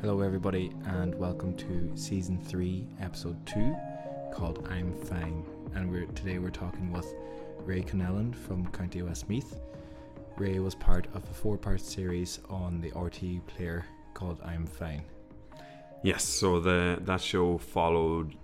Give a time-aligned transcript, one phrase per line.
[0.00, 3.76] Hello, everybody, and welcome to season three, episode two,
[4.32, 7.12] called "I'm Fine." And we're today we're talking with
[7.66, 9.60] Ray Connellan from County Westmeath.
[10.38, 13.84] Ray was part of a four-part series on the RTE player
[14.14, 15.02] called "I'm Fine."
[16.02, 18.36] Yes, so the that show followed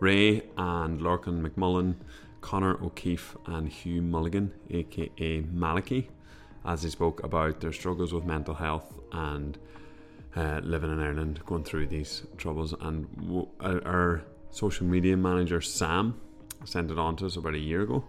[0.00, 1.94] Ray and Lorcan McMullen,
[2.40, 6.08] Connor O'Keefe, and Hugh Mulligan, aka Malaki,
[6.64, 9.56] as they spoke about their struggles with mental health and
[10.36, 12.74] uh, living in Ireland, going through these troubles.
[12.80, 16.20] And w- our social media manager Sam
[16.64, 18.04] sent it on to us about a year ago.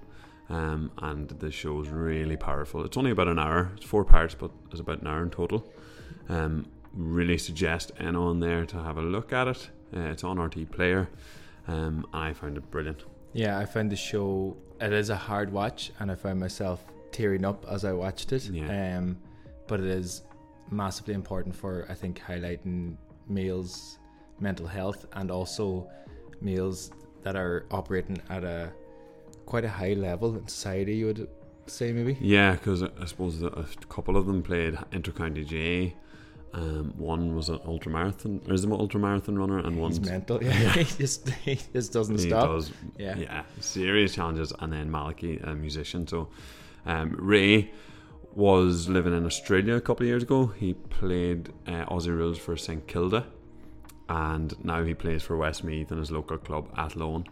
[0.50, 2.86] Um, and the show is really powerful.
[2.86, 3.72] It's only about an hour.
[3.76, 5.66] It's four parts, but it's about an hour in total.
[6.30, 9.70] Um, really suggest anyone there to have a look at it.
[9.95, 11.09] Uh, it's on RTE Player.
[11.67, 13.03] Um, I found it brilliant.
[13.34, 14.55] Yeah, I found the show.
[14.80, 18.45] It is a hard watch, and I found myself tearing up as I watched it.
[18.45, 18.97] Yeah.
[18.97, 19.17] Um,
[19.67, 20.23] but it is
[20.71, 23.97] massively important for I think highlighting males'
[24.39, 25.89] mental health and also
[26.41, 26.91] males
[27.23, 28.71] that are operating at a
[29.45, 30.95] quite a high level in society.
[30.97, 31.27] You would
[31.65, 32.17] say maybe.
[32.19, 35.95] Yeah, because I suppose a couple of them played intercounty GAA.
[36.53, 40.41] Um, one was an ultramarathon, or is an ultramarathon runner, and He's one's mental.
[40.43, 42.47] Yeah, he just he just doesn't he stop.
[42.47, 43.17] does Yeah.
[43.17, 46.29] yeah serious challenges and then Malaki a musician so
[46.85, 47.71] um, Ray
[48.38, 50.45] was living in Australia a couple of years ago.
[50.45, 53.25] He played uh, Aussie rules for St Kilda
[54.07, 57.25] and now he plays for Westmeath in his local club Athlone.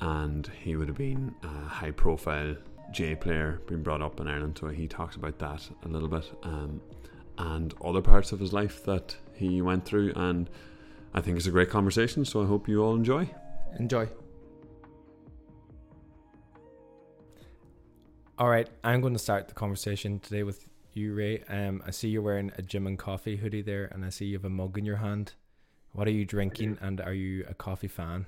[0.00, 2.54] And he would have been a high profile
[2.96, 6.30] GAA player being brought up in Ireland so he talks about that a little bit
[6.44, 6.80] um,
[7.36, 10.48] and other parts of his life that he went through and
[11.14, 13.28] I think it's a great conversation so I hope you all enjoy.
[13.80, 14.08] Enjoy.
[18.36, 21.44] All right, I'm going to start the conversation today with you, Ray.
[21.48, 24.36] Um, I see you're wearing a gym and coffee hoodie there, and I see you
[24.36, 25.34] have a mug in your hand.
[25.92, 28.26] What are you drinking, and are you a coffee fan?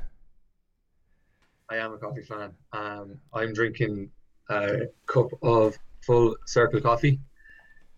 [1.68, 2.52] I am a coffee fan.
[2.72, 4.08] Um, I'm drinking
[4.48, 7.18] a cup of full circle coffee.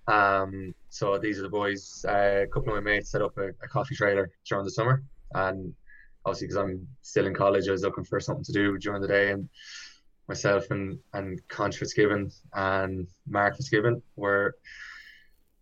[0.06, 2.06] Um, so these are the boys.
[2.08, 5.02] Uh, a couple of my mates set up a, a coffee trailer during the summer,
[5.34, 5.74] and
[6.24, 9.08] obviously because I'm still in college, I was looking for something to do during the
[9.08, 9.46] day, and
[10.28, 14.54] myself and and Conch Fitzgibbon and Mark Fitzgibbon were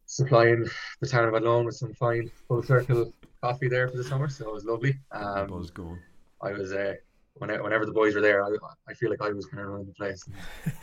[0.06, 0.66] supplying
[1.00, 3.12] the town of Athlone with some fine full circle
[3.43, 4.28] coffee there for the summer.
[4.28, 4.97] So it was lovely.
[5.12, 5.99] Um, buzz going
[6.43, 6.94] I was uh,
[7.34, 8.49] whenever, whenever the boys were there, I,
[8.88, 10.28] I feel like I was kind of running the place,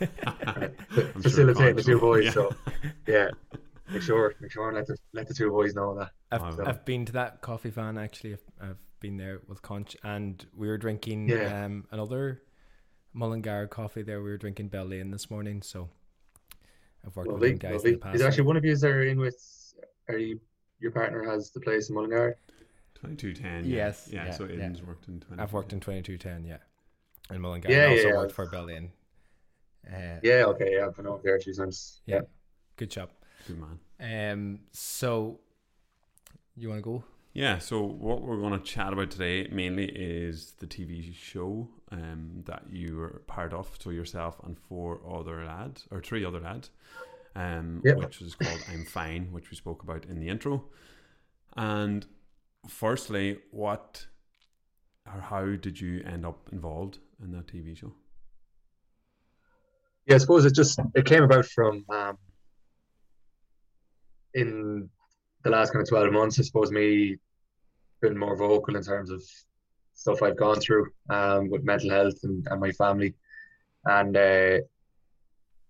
[0.00, 2.24] and I'm facilitating the two boys.
[2.26, 2.30] Yeah.
[2.32, 2.54] So
[3.06, 3.28] yeah,
[3.90, 6.10] make sure make sure and let the let the two boys know that.
[6.32, 8.32] I've, Oh, I've been to that coffee van actually.
[8.32, 11.64] I've, I've been there with Conch, and we were drinking Yeah.
[11.66, 12.42] um, another
[13.14, 14.22] Mullingar coffee there.
[14.22, 15.88] We were drinking Bell Lane this morning, so
[17.06, 17.90] I've worked with Lovely, them guys in lovely.
[17.92, 18.16] the past.
[18.16, 19.36] Is actually one of you is there in with?
[20.08, 20.40] Are you
[20.80, 22.36] your partner has the place in Mullingar?
[22.94, 23.70] 2210.
[23.70, 24.56] Yes, yeah, yeah, so yeah.
[24.56, 26.58] Aiden's worked in 20 I've worked in 2210, yeah.
[27.34, 27.70] In Mullingar.
[27.70, 28.34] Yeah, I also yeah, worked yeah.
[28.36, 28.90] for Berlin.
[29.86, 32.00] Uh, Yeah, okay, yeah, I've been over there a few times.
[32.06, 32.20] yeah.
[32.76, 33.10] Good job.
[33.46, 33.78] good man
[34.32, 35.38] Um, so,
[36.56, 37.04] you want to go?
[37.34, 42.42] Yeah so what we're going to chat about today mainly is the tv show um,
[42.46, 46.70] that you were part of so yourself and four other lads or three other lads
[47.36, 47.96] um, Yep.
[47.96, 50.64] which was called i'm fine which we spoke about in the intro
[51.56, 52.06] and
[52.68, 54.06] firstly what
[55.12, 57.92] or how did you end up involved in that tv show
[60.06, 62.18] Yeah, I suppose it just it came about from um,
[64.34, 64.88] in
[65.42, 66.38] the last kind of twelve months.
[66.38, 67.16] I suppose me
[68.00, 69.22] being more vocal in terms of
[69.94, 73.14] stuff I've gone through um, with mental health and, and my family,
[73.84, 74.58] and uh,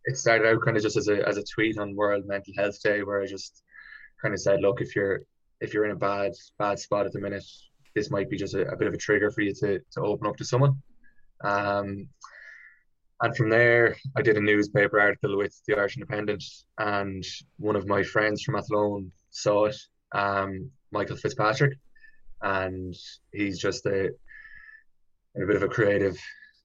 [0.04, 2.80] it started out kind of just as a as a tweet on World Mental Health
[2.82, 3.62] Day, where I just
[4.20, 5.20] kind of said, look, if you're
[5.60, 7.44] if you're in a bad bad spot at the minute,
[7.94, 10.26] this might be just a, a bit of a trigger for you to to open
[10.26, 10.82] up to someone.
[11.42, 12.08] Um,
[13.20, 16.44] and from there, I did a newspaper article with the Irish Independent,
[16.78, 17.24] and
[17.58, 19.76] one of my friends from Athlone saw it,
[20.12, 21.78] um, Michael Fitzpatrick,
[22.44, 22.94] and
[23.32, 24.10] he's just a,
[25.36, 26.16] a bit of a creative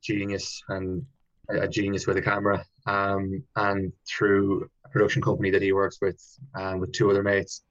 [0.04, 1.06] genius and
[1.50, 2.64] a, genius with a camera.
[2.86, 6.22] Um, and through a production company that he works with,
[6.56, 7.64] um, with two other mates,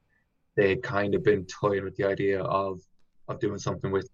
[0.57, 2.81] they kind of been toying with the idea of
[3.29, 4.09] of doing something with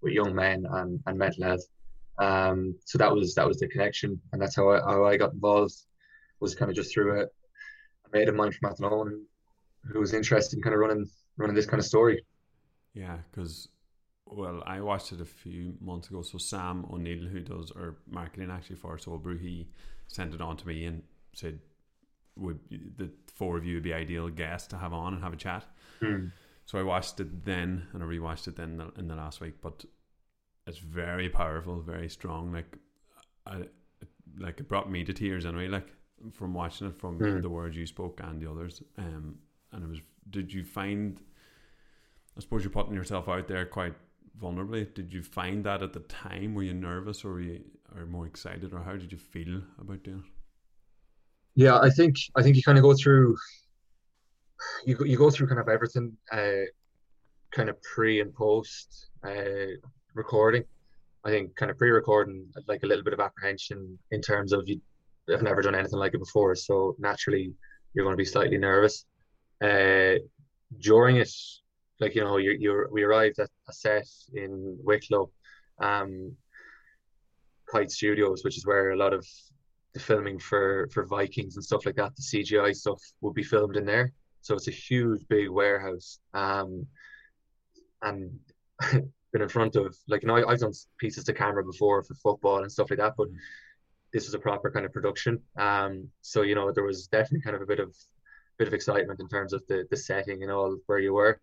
[0.00, 1.66] with young men and, and mental health.
[2.18, 5.34] Um, so that was that was the connection, and that's how I, how I got
[5.34, 5.74] involved.
[6.40, 9.24] Was kind of just through a, a mate of mine from Athlone
[9.92, 11.06] who was interested in kind of running
[11.36, 12.24] running this kind of story.
[12.96, 13.68] Yeah, because
[14.24, 16.22] well, I watched it a few months ago.
[16.22, 19.68] So Sam O'Neill, who does our marketing actually for Soulbrew, he
[20.08, 21.02] sent it on to me and
[21.34, 21.60] said,
[22.36, 22.58] "Would
[22.96, 25.64] the four of you would be ideal guests to have on and have a chat?"
[26.00, 26.28] Hmm.
[26.64, 29.40] so I watched it then, and I rewatched it then in the, in the last
[29.42, 29.60] week.
[29.60, 29.84] But
[30.66, 32.52] it's very powerful, very strong.
[32.52, 32.78] Like,
[33.46, 33.64] I
[34.38, 35.68] like it brought me to tears anyway.
[35.68, 35.92] Like
[36.32, 37.42] from watching it, from mm.
[37.42, 38.82] the words you spoke and the others.
[38.96, 39.36] Um,
[39.72, 40.00] and it was.
[40.30, 41.20] Did you find?
[42.36, 43.94] I suppose you're putting yourself out there quite
[44.40, 44.92] vulnerably.
[44.92, 46.54] Did you find that at the time?
[46.54, 50.02] Were you nervous, or were you or more excited, or how did you feel about
[50.02, 50.24] doing it?
[51.54, 53.36] Yeah, I think I think you kind of go through
[54.84, 56.66] you you go through kind of everything, uh,
[57.52, 59.72] kind of pre and post uh,
[60.14, 60.64] recording.
[61.24, 64.80] I think kind of pre-recording, like a little bit of apprehension in terms of you
[65.28, 67.52] have never done anything like it before, so naturally
[67.92, 69.04] you're going to be slightly nervous.
[69.60, 70.14] Uh,
[70.78, 71.32] during it,
[72.00, 75.30] like you know, you you we arrived at a set in Wicklow,
[75.78, 76.36] um,
[77.70, 79.26] Kite Studios, which is where a lot of
[79.94, 83.76] the filming for for Vikings and stuff like that, the CGI stuff would be filmed
[83.76, 84.12] in there.
[84.42, 86.20] So it's a huge, big warehouse.
[86.34, 86.86] Um,
[88.02, 88.38] and
[89.32, 92.14] been in front of like you know I, have done pieces to camera before for
[92.14, 93.28] football and stuff like that, but
[94.12, 95.40] this was a proper kind of production.
[95.58, 97.94] Um, so you know there was definitely kind of a bit of
[98.58, 101.40] bit of excitement in terms of the the setting and all where you were.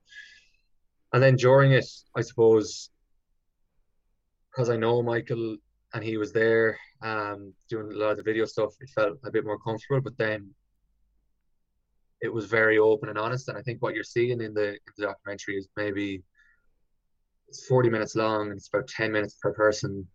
[1.13, 2.89] And then during it, I suppose,
[4.51, 5.57] because I know Michael
[5.93, 9.31] and he was there um, doing a lot of the video stuff, it felt a
[9.31, 10.01] bit more comfortable.
[10.01, 10.49] But then
[12.21, 13.47] it was very open and honest.
[13.47, 16.23] And I think what you're seeing in the, in the documentary is maybe
[17.47, 20.07] it's 40 minutes long and it's about 10 minutes per person.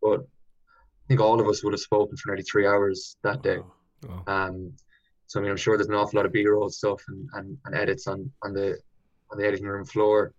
[0.00, 3.58] But I think all of us would have spoken for nearly three hours that day.
[4.08, 4.22] Oh.
[4.32, 4.72] Um,
[5.26, 7.74] so I mean, I'm sure there's an awful lot of B-roll stuff and, and, and
[7.74, 8.78] edits on, on the
[9.32, 10.34] on the editing room floor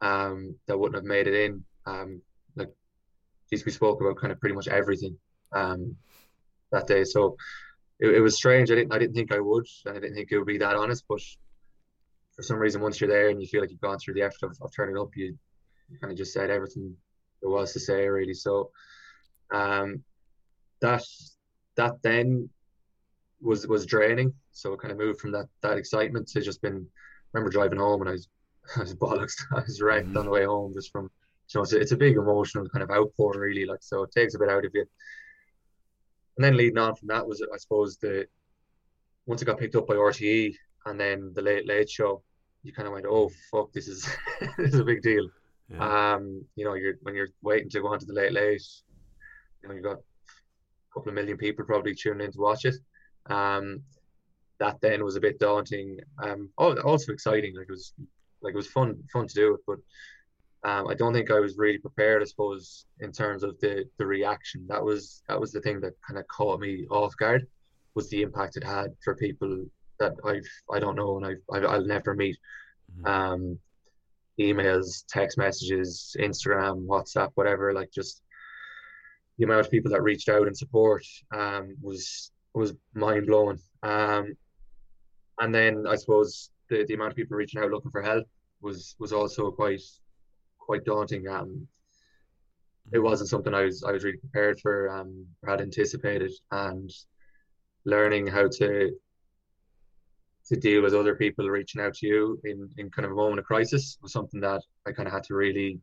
[0.00, 1.64] um, that wouldn't have made it in.
[1.84, 2.22] Um,
[2.54, 2.70] like,
[3.50, 5.18] geez, we spoke about kind of pretty much everything
[5.52, 5.96] um,
[6.70, 7.04] that day.
[7.04, 7.36] So
[7.98, 8.70] it, it was strange.
[8.70, 9.66] I didn't I didn't think I would.
[9.84, 11.04] and I didn't think it would be that honest.
[11.08, 11.20] But
[12.34, 14.44] for some reason, once you're there and you feel like you've gone through the effort
[14.44, 15.36] of, of turning up, you,
[16.00, 16.94] kind of just said everything
[17.40, 18.34] there was to say really.
[18.34, 18.70] So
[19.52, 20.02] um,
[20.80, 21.02] that
[21.76, 22.48] that then
[23.40, 24.32] was was draining.
[24.52, 26.86] So it kind of moved from that that excitement to just been.
[27.34, 28.28] I remember driving home and I was
[28.76, 29.34] I was bollocks.
[29.52, 30.18] I was wrecked mm-hmm.
[30.18, 32.82] on the way home just from you know it's a, it's a big emotional kind
[32.82, 33.64] of outpour really.
[33.64, 34.86] Like so it takes a bit out of you
[36.36, 38.26] and then leading on from that was I suppose the
[39.26, 40.54] once it got picked up by RTE
[40.86, 42.22] and then the late late show,
[42.62, 44.08] you kind of went, oh fuck, this is
[44.58, 45.28] this is a big deal.
[45.68, 46.14] Yeah.
[46.14, 48.62] Um, you know, you're when you're waiting to go on to the late late,
[49.62, 52.76] you know, you've got a couple of million people probably tuning in to watch it.
[53.26, 53.82] Um,
[54.58, 55.98] that then was a bit daunting.
[56.22, 57.56] Um, also exciting.
[57.56, 57.92] Like it was
[58.42, 59.78] like it was fun fun to do it, but
[60.68, 64.06] um, I don't think I was really prepared, I suppose, in terms of the the
[64.06, 64.66] reaction.
[64.68, 67.46] That was that was the thing that kind of caught me off guard,
[67.94, 69.64] was the impact it had for people
[69.98, 72.36] that I've I don't know and I've, i will never meet.
[73.00, 73.06] Mm-hmm.
[73.06, 73.58] Um,
[74.40, 77.72] emails, text messages, Instagram, WhatsApp, whatever.
[77.72, 78.22] Like just
[79.38, 81.04] the amount of people that reached out and support
[81.34, 83.58] um, was was mind blowing.
[83.82, 84.36] Um,
[85.38, 88.26] and then I suppose the, the amount of people reaching out looking for help
[88.60, 89.82] was was also quite
[90.58, 91.28] quite daunting.
[91.28, 91.66] Um,
[92.92, 96.90] it wasn't something I was I was really prepared for um, or had anticipated, and
[97.84, 98.90] learning how to
[100.48, 103.40] to deal with other people reaching out to you in, in kind of a moment
[103.40, 105.80] of crisis was something that I kind of had to really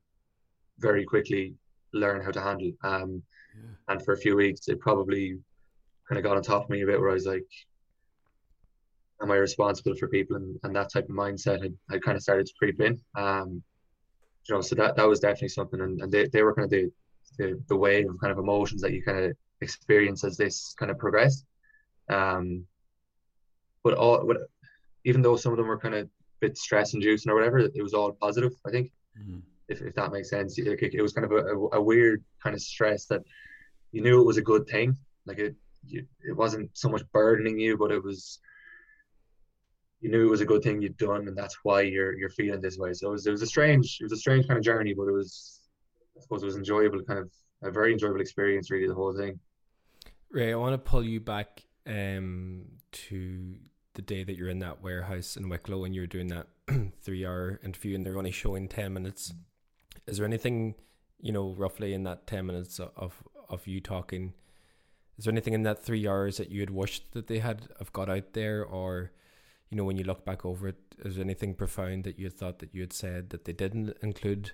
[0.79, 1.53] very quickly
[1.93, 2.71] learn how to handle.
[2.83, 3.21] Um,
[3.55, 3.71] yeah.
[3.89, 5.37] And for a few weeks, it probably
[6.07, 7.45] kind of got on top of me a bit where I was like,
[9.23, 10.35] am I responsible for people?
[10.35, 12.99] And, and that type of mindset had, had kind of started to creep in.
[13.15, 13.63] Um,
[14.47, 16.71] you know, so that that was definitely something, and, and they, they were kind of
[16.71, 16.91] the,
[17.37, 20.91] the the wave of kind of emotions that you kind of experience as this kind
[20.91, 21.45] of progressed.
[22.09, 22.65] Um,
[23.83, 24.37] but all, but
[25.05, 26.09] even though some of them were kind of a
[26.41, 28.53] bit stress inducing or whatever, it was all positive.
[28.67, 29.39] I think, mm-hmm.
[29.69, 32.61] if if that makes sense, it, it was kind of a, a, weird kind of
[32.61, 33.21] stress that
[33.93, 34.97] you knew it was a good thing.
[35.25, 38.39] Like it, you, it wasn't so much burdening you, but it was
[40.03, 42.59] you knew it was a good thing you'd done, and that's why you're you're feeling
[42.59, 42.93] this way.
[42.93, 45.07] So it was, it was a strange it was a strange kind of journey, but
[45.07, 45.61] it was
[46.17, 47.31] I suppose it was enjoyable, kind of
[47.63, 49.39] a very enjoyable experience, really, the whole thing.
[50.29, 53.55] Ray, I want to pull you back um, to
[53.93, 56.47] the day that you're in that warehouse in Wicklow and you're doing that
[57.01, 59.33] three hour interview and they're only showing 10 minutes.
[60.05, 60.75] Is there anything,
[61.21, 64.33] you know, roughly in that 10 minutes of, of you talking?
[65.17, 67.93] Is there anything in that three hours that you had wished that they had have
[67.93, 69.11] got out there or
[69.73, 72.37] you know, when you look back over it, is there anything profound that you had
[72.37, 74.51] thought that you had said that they didn't include?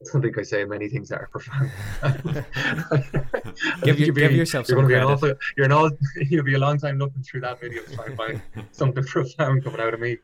[0.00, 1.70] I don't think I say many things that are profound.
[3.82, 5.06] give, you, be, give yourself you're some credit.
[5.06, 7.94] Be awful, you're an all, you'll be a long time looking through that video to
[7.94, 10.16] try and find something profound coming out of me.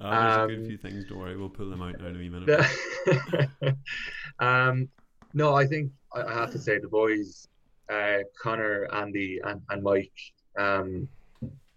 [0.00, 1.04] Uh, there's a good Um, few things.
[1.08, 3.76] Don't worry, we'll pull them out in a wee minute.
[4.38, 4.88] um,
[5.32, 7.48] no, I think I I have to say the boys,
[7.92, 10.12] uh, Connor, Andy, and, and Mike,
[10.56, 11.08] um,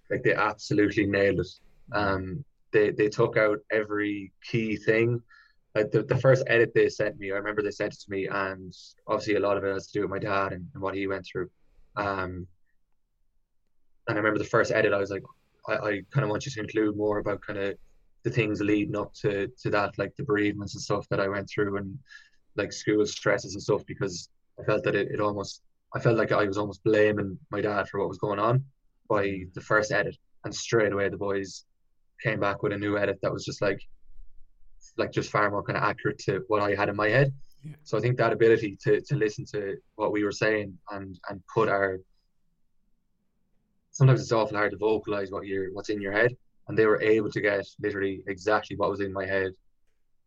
[0.09, 1.47] like they absolutely nailed it.
[1.91, 5.21] Um, they they took out every key thing.
[5.75, 8.27] Like the, the first edit they sent me, I remember they sent it to me,
[8.27, 8.73] and
[9.07, 11.07] obviously a lot of it has to do with my dad and, and what he
[11.07, 11.49] went through.
[11.95, 12.47] Um,
[14.07, 15.23] and I remember the first edit, I was like,
[15.67, 17.77] I, I kind of want you to include more about kind of
[18.23, 21.49] the things leading up to to that, like the bereavements and stuff that I went
[21.49, 21.97] through, and
[22.55, 25.61] like school stresses and stuff, because I felt that it, it almost,
[25.93, 28.63] I felt like I was almost blaming my dad for what was going on
[29.07, 31.65] by the first edit, and straight away the boys
[32.23, 33.79] came back with a new edit that was just like,
[34.97, 37.31] like just far more kind of accurate to what I had in my head.
[37.63, 37.75] Yeah.
[37.83, 41.41] So I think that ability to to listen to what we were saying and and
[41.53, 41.99] put our
[43.97, 46.31] sometimes it's awful hard to vocalize what you're what's in your head
[46.67, 49.51] and they were able to get literally exactly what was in my head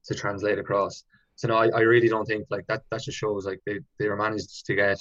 [0.04, 1.04] to translate across
[1.36, 4.08] so no I, I really don't think like that that just shows like they, they
[4.08, 4.98] were managed to get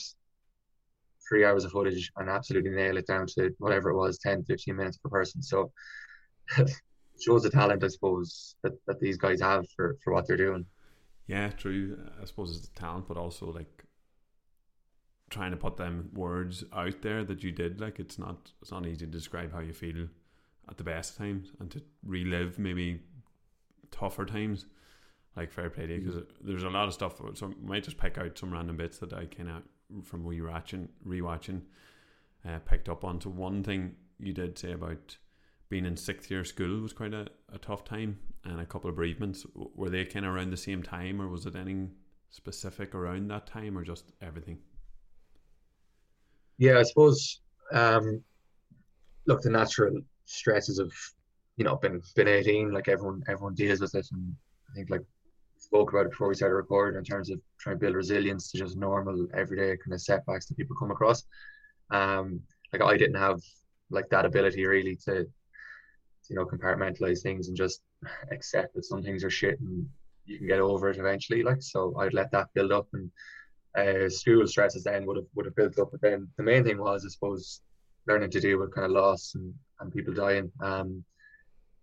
[1.30, 4.76] three hours of footage and absolutely nail it down to whatever it was 10 15
[4.76, 5.72] minutes per person so
[6.58, 6.70] it
[7.22, 10.66] shows the talent i suppose that, that these guys have for, for what they're doing
[11.30, 11.96] Yeah, true.
[12.20, 13.84] I suppose it's the talent, but also like
[15.30, 17.80] trying to put them words out there that you did.
[17.80, 20.08] Like it's not it's not easy to describe how you feel
[20.68, 23.02] at the best times and to relive maybe
[23.92, 24.66] tougher times.
[25.36, 26.28] Like fair play to you because mm.
[26.42, 27.22] there's a lot of stuff.
[27.36, 29.62] So I might just pick out some random bits that I kind of
[30.04, 31.62] from rewatching, rewatching,
[32.48, 33.22] uh, picked up on.
[33.22, 35.18] So one thing you did say about
[35.70, 38.96] being in sixth year school was quite a, a tough time and a couple of
[38.96, 39.46] bereavements.
[39.54, 41.92] Were they kind of around the same time or was it anything
[42.32, 44.60] specific around that time or just everything?
[46.58, 47.42] Yeah, I suppose.
[47.72, 48.24] Um,
[49.26, 50.92] look, the natural stresses of,
[51.56, 52.72] you know, been been eighteen.
[52.72, 54.36] Like everyone, everyone deals with it, and
[54.70, 55.04] I think like
[55.70, 58.58] spoke about it before we started recording in terms of trying to build resilience to
[58.58, 61.24] just normal everyday kind of setbacks that people come across.
[61.92, 62.42] Um,
[62.74, 63.40] like I didn't have
[63.92, 65.28] like that ability really to,
[66.28, 67.82] you know, compartmentalize things and just
[68.32, 69.88] accept that some things are shit and
[70.26, 71.44] you can get over it eventually.
[71.44, 73.12] Like so, I'd let that build up and
[73.78, 75.90] uh, school stresses then would have would have built up.
[75.92, 77.62] But then the main thing was, I suppose,
[78.08, 80.52] learning to deal with kind of loss and, and people dying.
[80.62, 81.04] Um,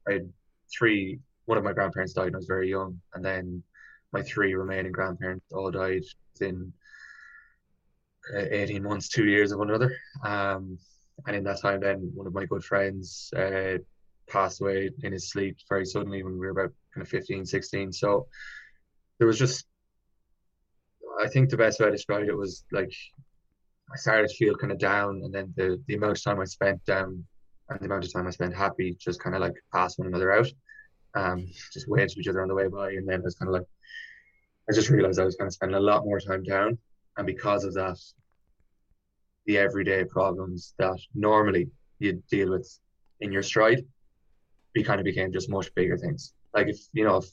[0.09, 0.33] I had
[0.77, 1.21] three.
[1.45, 3.63] One of my grandparents died when I was very young, and then
[4.13, 6.03] my three remaining grandparents all died
[6.35, 6.73] within
[8.35, 9.97] uh, eighteen months, two years of one another.
[10.25, 10.79] Um,
[11.27, 13.79] and in that time, then one of my good friends uh,
[14.29, 17.93] passed away in his sleep very suddenly when we were about kind of 15, 16.
[17.93, 18.27] So
[19.19, 19.67] there was just
[21.19, 22.93] I think the best way I described it was like
[23.93, 26.45] I started to feel kind of down, and then the the amount of time I
[26.45, 27.25] spent down
[27.69, 30.33] and the amount of time I spent happy just kind of like passed one another
[30.33, 30.49] out.
[31.15, 33.55] Um, just waved to each other on the way by, and then was kind of
[33.55, 33.67] like
[34.69, 36.79] I just realized I was kind of spending a lot more time down,
[37.17, 37.99] and because of that,
[39.47, 41.69] the everyday problems that normally
[42.01, 42.69] you deal with
[43.21, 43.81] in your stride,
[44.75, 46.35] we kind of became just much bigger things.
[46.55, 47.27] Like if you know if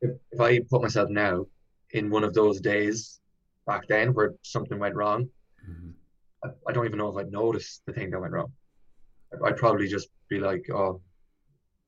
[0.00, 1.46] if, if I put myself now
[1.92, 3.20] in one of those days
[3.66, 5.28] back then where something went wrong,
[5.66, 5.90] Mm-hmm.
[6.44, 8.52] I, I don't even know if I'd notice the thing that went wrong.
[9.32, 11.00] I'd- I'd probably just be like, oh,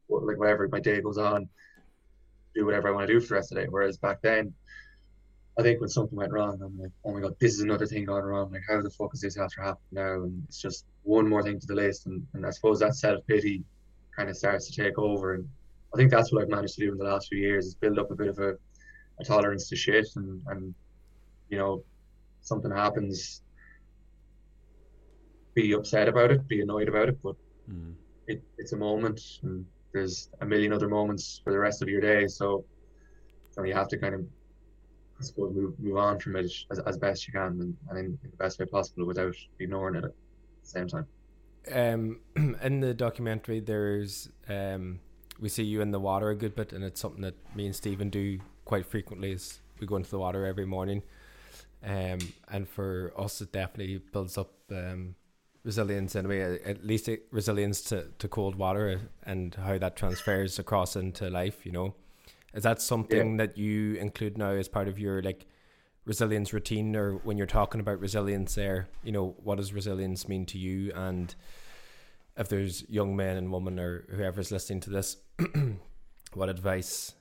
[0.08, 1.46] like whatever, my day goes on,
[2.56, 3.68] do whatever I want to do for the rest of the day.
[3.68, 4.52] Whereas back then,
[5.58, 8.04] I think when something went wrong, I'm like, oh my god, this is another thing
[8.04, 8.52] going wrong.
[8.52, 10.22] Like, how the fuck is this after happening now?
[10.24, 12.06] And it's just one more thing to the list.
[12.06, 13.64] And, and I suppose that self pity
[14.16, 15.34] kind of starts to take over.
[15.34, 15.48] And
[15.94, 17.98] I think that's what I've managed to do in the last few years is build
[17.98, 18.54] up a bit of a,
[19.20, 20.06] a tolerance to shit.
[20.16, 20.74] And, and,
[21.48, 21.84] you know,
[22.42, 23.42] something happens,
[25.54, 27.34] be upset about it, be annoyed about it, but
[27.68, 27.96] Mm.
[28.28, 32.00] it, it's a moment and there's a million other moments for the rest of your
[32.00, 32.26] day.
[32.26, 32.64] So,
[33.64, 34.20] you have to kind of,
[35.18, 38.04] I suppose, move, move on from it as, as best you can and, and in,
[38.22, 41.06] in the best way possible without ignoring it at the same time.
[41.72, 42.20] Um,
[42.62, 45.00] in the documentary, there's um,
[45.40, 47.74] we see you in the water a good bit, and it's something that me and
[47.74, 49.32] Stephen do quite frequently.
[49.32, 51.02] Is we go into the water every morning,
[51.82, 52.18] um,
[52.52, 55.14] and for us, it definitely builds up um,
[55.66, 60.58] resilience in a way, At least resilience to, to cold water and how that transfers
[60.58, 61.66] across into life.
[61.66, 61.94] You know,
[62.54, 65.44] is that something that you include now as part of your like
[66.06, 68.54] resilience routine, or when you're talking about resilience?
[68.54, 70.92] There, you know, what does resilience mean to you?
[70.94, 71.34] And
[72.36, 75.16] if there's young men and women or whoever's listening to this,
[76.32, 77.12] what advice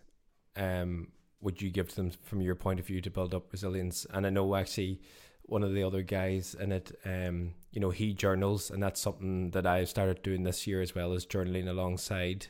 [0.56, 1.08] um,
[1.42, 4.06] would you give to them from your point of view to build up resilience?
[4.14, 5.02] And I know actually
[5.48, 9.52] one of the other guys in it, um, you know, he journals, and that's something
[9.52, 12.48] that I've started doing this year as well as journaling alongside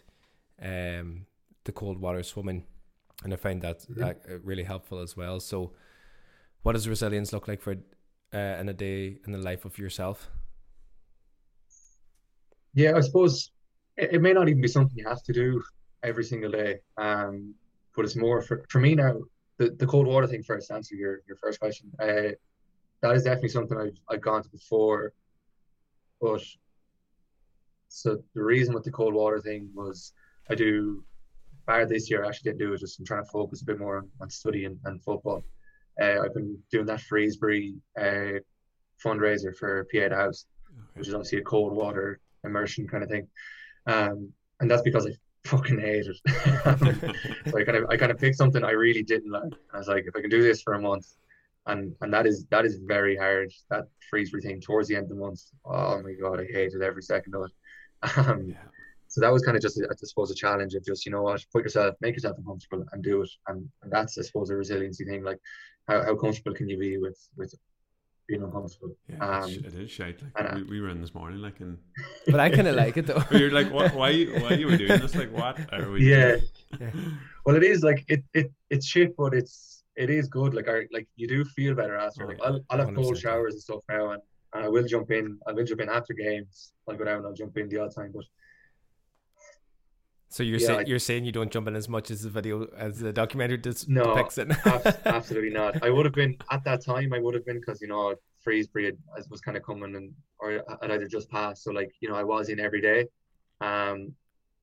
[0.61, 1.25] um,
[1.65, 2.65] the cold water swimming,
[3.23, 3.95] and I find that, Mhm.
[3.97, 5.39] that uh, really helpful as well.
[5.39, 5.73] So,
[6.63, 7.75] what does resilience look like for
[8.33, 10.31] uh, in a day in the life of yourself?
[12.73, 13.51] Yeah, I suppose
[13.97, 15.61] it, it may not even be something you have to do
[16.03, 16.79] every single day.
[16.97, 17.55] Um,
[17.95, 19.13] but it's more for, for me now,
[19.57, 21.89] the, the cold water thing first, answer your, your first question.
[21.99, 22.31] Uh,
[23.01, 25.13] that is definitely something I've, I've gone to before.
[26.21, 26.41] But
[27.89, 30.13] so the reason with the cold water thing was
[30.49, 31.03] I do,
[31.65, 33.79] bar this year, I actually didn't do it, just I'm trying to focus a bit
[33.79, 35.43] more on, on study and, and football.
[36.01, 38.39] Uh, I've been doing that Freesbury uh,
[39.03, 40.45] fundraiser for Pieta House,
[40.95, 43.27] which is obviously a cold water immersion kind of thing.
[43.87, 45.11] Um, and that's because I
[45.47, 46.17] fucking hate it.
[47.51, 49.53] so I kind of I kind of picked something I really didn't like.
[49.73, 51.07] I was like, if I can do this for a month,
[51.67, 53.51] and and that is that is very hard.
[53.69, 55.41] That Freesbury routine towards the end of the month.
[55.65, 57.51] Oh my god, I hated every second of it.
[58.17, 58.55] Um, Yeah.
[59.07, 61.43] so that was kind of just, I suppose, a challenge of just, you know what,
[61.53, 63.29] put yourself, make yourself uncomfortable and do it.
[63.47, 65.23] And, and that's, I suppose, a resiliency thing.
[65.23, 65.39] Like,
[65.87, 67.53] how, how comfortable can you be with with
[68.27, 68.95] being uncomfortable?
[69.07, 70.21] Yeah, Um, it is shite.
[70.21, 71.77] Like and, uh, we, we were in this morning, like, and
[72.27, 73.23] But I kind of like it though.
[73.31, 73.93] you're like, what?
[73.95, 74.25] Why?
[74.25, 75.15] Why you were doing this?
[75.15, 76.11] Like, what are we?
[76.11, 76.37] Yeah.
[76.77, 77.17] doing?
[77.45, 80.53] Well, it is like it, it it's shit, but it's it is good.
[80.53, 82.23] Like I like you do feel better after.
[82.23, 82.39] Oh, like.
[82.43, 84.21] I'll I'll have 100%, cold showers and stuff now, and,
[84.53, 85.39] and I will jump in.
[85.47, 86.73] I will jump in after games.
[86.87, 87.17] I'll go down.
[87.17, 88.25] and I'll jump in the odd time, but
[90.29, 92.65] So you're Yeah, saying you're saying you don't jump in as much as the video
[92.75, 94.49] as the documentary does No, depicts it.
[94.65, 95.81] Abs- absolutely not.
[95.83, 97.13] I would have been at that time.
[97.13, 100.61] I would have been because you know had, as was kind of coming and or
[100.81, 101.63] had either just passed.
[101.63, 103.05] So like you know I was in every day.
[103.61, 104.13] Um,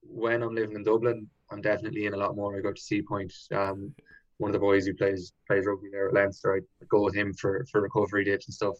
[0.03, 2.57] when I'm living in Dublin, I'm definitely in a lot more.
[2.57, 3.33] I go to Seapoint.
[3.53, 3.95] Um,
[4.43, 6.57] one of the boys who plays plays rugby there at Leinster.
[6.57, 8.75] I go with him for for recovery dips and stuff.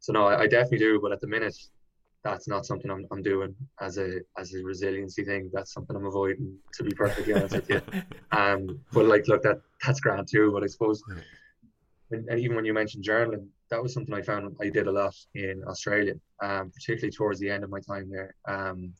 [0.00, 0.98] So no, I, I definitely do.
[1.00, 1.56] But at the minute,
[2.24, 5.50] that's not something I'm, I'm doing as a as a resiliency thing.
[5.52, 6.56] That's something I'm avoiding.
[6.76, 7.82] To be perfectly honest with you.
[8.32, 10.50] Um, but like, look, that that's grand too.
[10.52, 14.56] But I suppose, when, and even when you mentioned journaling, that was something I found
[14.60, 18.34] I did a lot in Australia, um, particularly towards the end of my time there.
[18.48, 18.92] Um,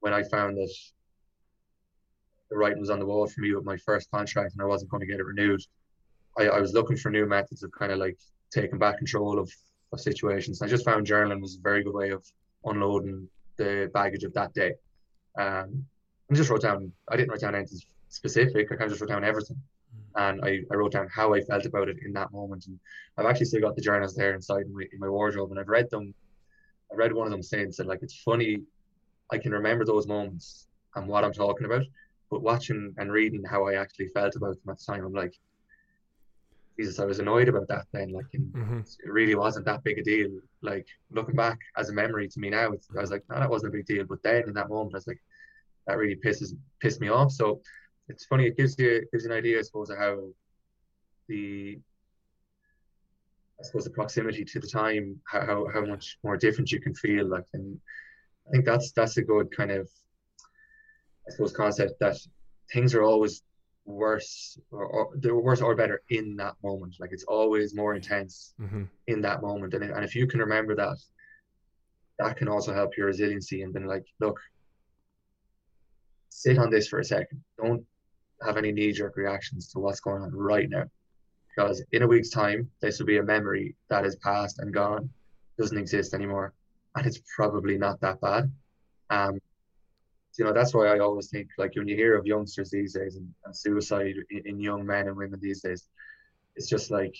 [0.00, 0.74] when I found that
[2.54, 4.90] the writing was on the wall for me with my first contract and I wasn't
[4.90, 5.60] going to get it renewed,
[6.38, 8.16] I, I was looking for new methods of kind of like
[8.52, 9.50] taking back control of,
[9.92, 10.62] of situations.
[10.62, 12.24] I just found journaling was a very good way of
[12.64, 14.74] unloading the baggage of that day.
[15.36, 15.84] Um,
[16.30, 16.92] I just wrote down.
[17.10, 18.70] I didn't write down anything specific.
[18.70, 19.60] I kind of just wrote down everything,
[20.16, 22.66] and I, I wrote down how I felt about it in that moment.
[22.66, 22.78] And
[23.18, 25.90] I've actually still got the journals there inside my, in my wardrobe, and I've read
[25.90, 26.14] them.
[26.90, 28.62] I read one of them since, and like it's funny.
[29.30, 31.82] I can remember those moments and what I'm talking about,
[32.34, 35.34] but watching and reading how I actually felt about them at the time, I'm like,
[36.76, 38.10] Jesus, I was annoyed about that then.
[38.10, 40.30] Like, and hmm it really wasn't that big a deal.
[40.60, 43.48] Like looking back as a memory to me now, it's, I was like, no, that
[43.48, 44.04] wasn't a big deal.
[44.04, 45.22] But then in that moment, I was like,
[45.86, 47.30] that really pisses pissed me off.
[47.30, 47.60] So
[48.08, 48.46] it's funny.
[48.46, 50.18] It gives you gives you an idea, I suppose, of how
[51.28, 51.78] the
[53.60, 56.96] I suppose the proximity to the time, how how, how much more different you can
[56.96, 57.28] feel.
[57.28, 57.78] Like, and
[58.48, 59.88] I think that's that's a good kind of
[61.26, 62.16] I suppose concept that
[62.72, 63.42] things are always
[63.86, 66.96] worse or, or they're worse or better in that moment.
[67.00, 69.74] Like it's always more intense hmm in that moment.
[69.74, 70.96] And, and if you can remember that,
[72.18, 74.40] that can also help your resiliency and then like, look,
[76.30, 77.44] sit on this for a second.
[77.62, 77.84] Don't
[78.42, 80.84] have any knee jerk reactions to what's going on right now.
[81.54, 85.10] Because in a week's time, this will be a memory that is past and gone,
[85.58, 86.54] doesn't exist anymore.
[86.96, 88.50] And it's probably not that bad.
[89.10, 89.38] Um,
[90.38, 93.16] you know, that's why I always think like when you hear of youngsters these days
[93.16, 95.88] and, and suicide in, in young men and women these days,
[96.56, 97.14] it's just like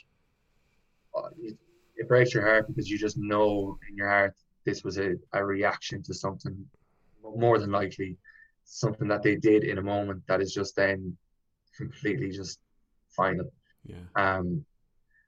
[1.16, 1.56] uh, it,
[1.96, 5.44] it breaks your heart because you just know in your heart this was a, a
[5.44, 6.56] reaction to something
[7.36, 8.16] more than likely
[8.64, 11.16] something that they did in a moment that is just then
[11.76, 12.58] completely just
[13.10, 13.46] final
[13.84, 13.96] Yeah.
[14.16, 14.64] um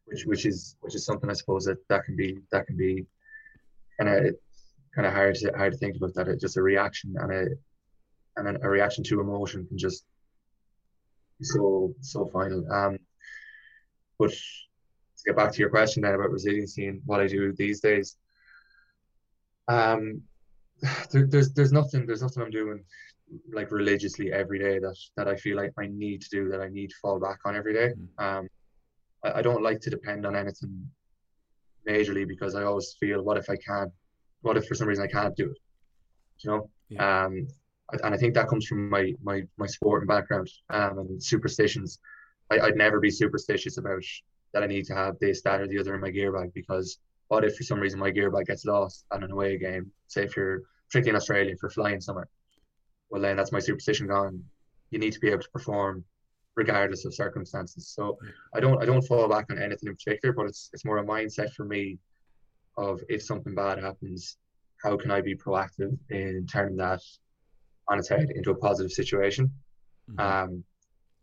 [0.07, 3.07] which which is which is something I suppose that that can be that can be
[3.99, 4.35] kind of
[4.95, 7.47] kind of hard to hard to think about that it's just a reaction and a
[8.37, 10.05] and then a reaction to emotion can just
[11.39, 12.99] be so so final um
[14.19, 17.81] but to get back to your question then about resiliency and what I do these
[17.81, 18.17] days
[19.69, 20.23] um
[21.13, 22.85] there, there's there's nothing there's nothing I'm doing
[23.53, 26.69] like religiously every day that that I feel like I need to do that I
[26.69, 28.25] need to fall back on every day Mhm.
[28.25, 28.49] um
[29.25, 30.91] I, I don't like to depend on anything
[31.89, 33.93] majorly because I always feel what if I can't
[34.43, 35.59] what if for some reason I can't do it
[36.43, 37.25] you know Yeah.
[37.25, 37.49] um
[37.93, 41.99] and I think that comes from my my my sporting background um and superstitions
[42.51, 44.03] I, I'd never be superstitious about
[44.53, 46.99] that I need to have this that or the other in my gear bag because
[47.29, 50.25] what if for some reason my gear bag gets lost on an away game say
[50.25, 52.29] if you're particularly in Australia if you're flying somewhere
[53.11, 54.43] well then that's my superstition gone.
[54.91, 56.05] You need to be able to perform
[56.55, 57.89] regardless of circumstances.
[57.95, 58.19] So
[58.55, 61.05] I don't I don't fall back on anything in particular, but it's it's more a
[61.05, 61.99] mindset for me
[62.77, 64.37] of if something bad happens,
[64.83, 67.01] how can I be proactive in turning that
[67.89, 69.51] on its head into a positive situation?
[70.11, 70.21] Mm-hmm.
[70.21, 70.65] Um,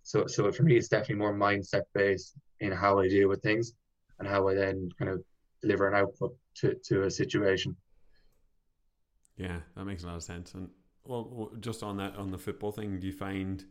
[0.04, 3.74] so so for me, it's definitely more mindset based in how I deal with things
[4.20, 5.24] and how I then kind of
[5.62, 7.76] deliver an output to to a situation.
[9.38, 10.54] Yeah, that makes a lot of sense.
[10.54, 10.70] And
[11.06, 13.64] well, just on that on the football thing, do you find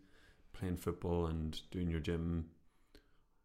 [0.52, 2.46] playing football and doing your gym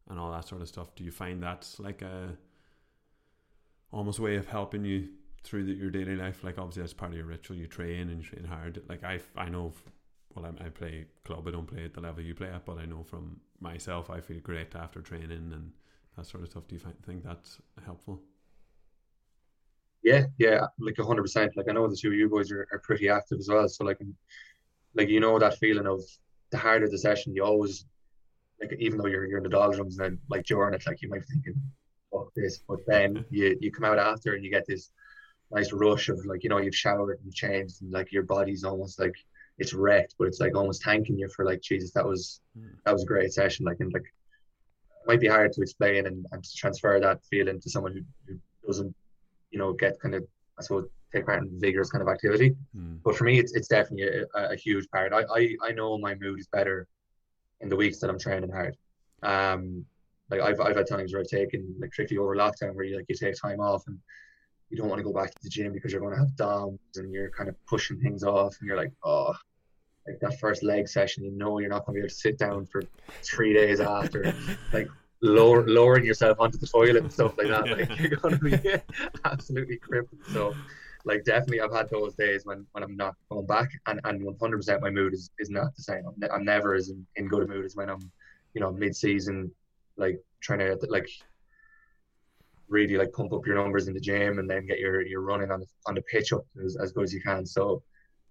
[0.10, 2.38] and all that sort of stuff, do you find that's like a
[3.92, 5.10] almost way of helping you
[5.43, 6.43] through the, your daily life?
[6.43, 7.58] Like obviously that's part of your ritual.
[7.58, 8.82] You train and you train hard.
[8.88, 9.73] Like I, I know.
[10.36, 11.47] Well, I, I play club.
[11.47, 14.21] I don't play at the level you play at, but I know from myself, I
[14.21, 15.71] feel great after training and
[16.15, 16.67] that sort of stuff.
[16.67, 18.21] Do you find, think that's helpful?
[20.04, 21.58] Yeah, yeah, like hundred percent.
[21.58, 23.67] Like I know the two of you boys are, are pretty active as well.
[23.67, 24.00] So like,
[24.95, 26.02] like you know that feeling of
[26.52, 27.86] the harder the session, you always
[28.62, 31.10] like even though you're you're in the doldrums and then like during it, like you
[31.10, 31.62] might be thinking,
[32.12, 32.60] fuck this.
[32.67, 34.91] But then you you come out after and you get this
[35.52, 39.00] nice rush of like, you know, you've showered and changed and like your body's almost
[39.00, 39.16] like
[39.58, 42.68] it's wrecked, but it's like almost thanking you for like, Jesus, that was hmm.
[42.86, 43.66] that was a great session.
[43.66, 47.60] Like and like it might be hard to explain and, and to transfer that feeling
[47.62, 48.96] to someone who, who doesn't,
[49.52, 50.24] you know, get kind of
[50.60, 52.56] I suppose take part in vigorous kind of activity.
[52.76, 53.00] Mm.
[53.04, 55.14] But for me, it's, it's definitely a, a, huge part.
[55.14, 56.88] I, I, I know my mood is better
[57.62, 58.76] in the weeks that I'm training hard.
[59.24, 59.86] Um,
[60.30, 63.06] like I've, I've had times where I've taken like strictly over lockdown where you like
[63.08, 63.98] you take time off and
[64.70, 66.80] you don't want to go back to the gym because you're going to have DOMs
[66.96, 69.34] and you're kind of pushing things off and you're like, oh,
[70.06, 72.38] like that first leg session, you know, you're not going to be able to sit
[72.38, 72.84] down for
[73.24, 74.34] three days after,
[74.74, 74.90] like
[75.22, 77.70] lower, lowering yourself onto the toilet and stuff like that.
[77.70, 78.82] Like you're going to be
[79.26, 80.22] absolutely crippled.
[80.32, 80.56] So
[81.06, 84.82] like definitely I've had those days when, when I'm not going back and, and 100%
[84.82, 86.04] my mood is, is not the same.
[86.06, 88.12] I'm, ne- I'm never as in, in good a mood as when I'm,
[88.54, 89.52] you know, mid season,
[89.98, 91.10] like trying to like
[92.70, 95.52] really like pump up your numbers in the gym and then get your, your running
[95.52, 97.46] on the, on the pitch up as, as good as you can.
[97.46, 97.82] So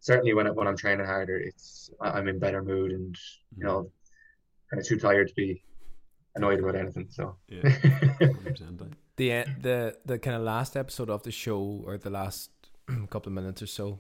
[0.00, 3.16] certainly when, when I'm training harder, it's, I'm in better mood and,
[3.56, 4.70] you know, mm-hmm.
[4.70, 5.62] kind of too tired to be
[6.36, 7.08] annoyed about anything.
[7.10, 7.62] So yeah,
[9.16, 12.50] the the the kind of last episode of the show or the last
[13.10, 13.98] couple of minutes or so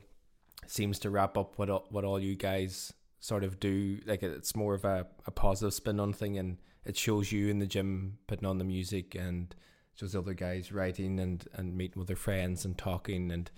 [0.66, 3.98] seems to wrap up what all, what all you guys sort of do.
[4.06, 7.58] Like it's more of a, a positive spin on thing, and it shows you in
[7.58, 9.54] the gym putting on the music and
[9.96, 13.50] shows other guys writing and and meeting with their friends and talking and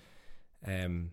[0.66, 1.10] um.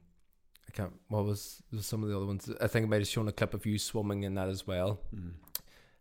[0.68, 0.94] I can't.
[1.10, 2.50] What was, was some of the other ones?
[2.60, 5.00] I think I might have shown a clip of you swimming in that as well.
[5.16, 5.34] Mm.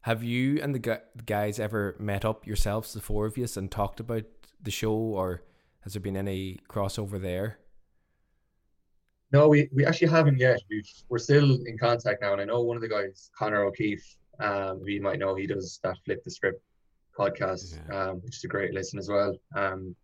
[0.04, 4.00] Have you and the guys ever met up yourselves, the four of you, and talked
[4.00, 4.24] about
[4.62, 5.42] the show, or
[5.80, 7.58] has there been any crossover there?
[9.32, 10.60] No, we, we actually haven't yet.
[10.70, 14.16] we are still in contact now, and I know one of the guys, Connor O'Keefe.
[14.40, 16.62] Um, we might know he does that Flip the Script
[17.18, 18.09] podcast, yeah.
[18.09, 19.35] um, which is a great listen as well.
[19.57, 19.94] Um,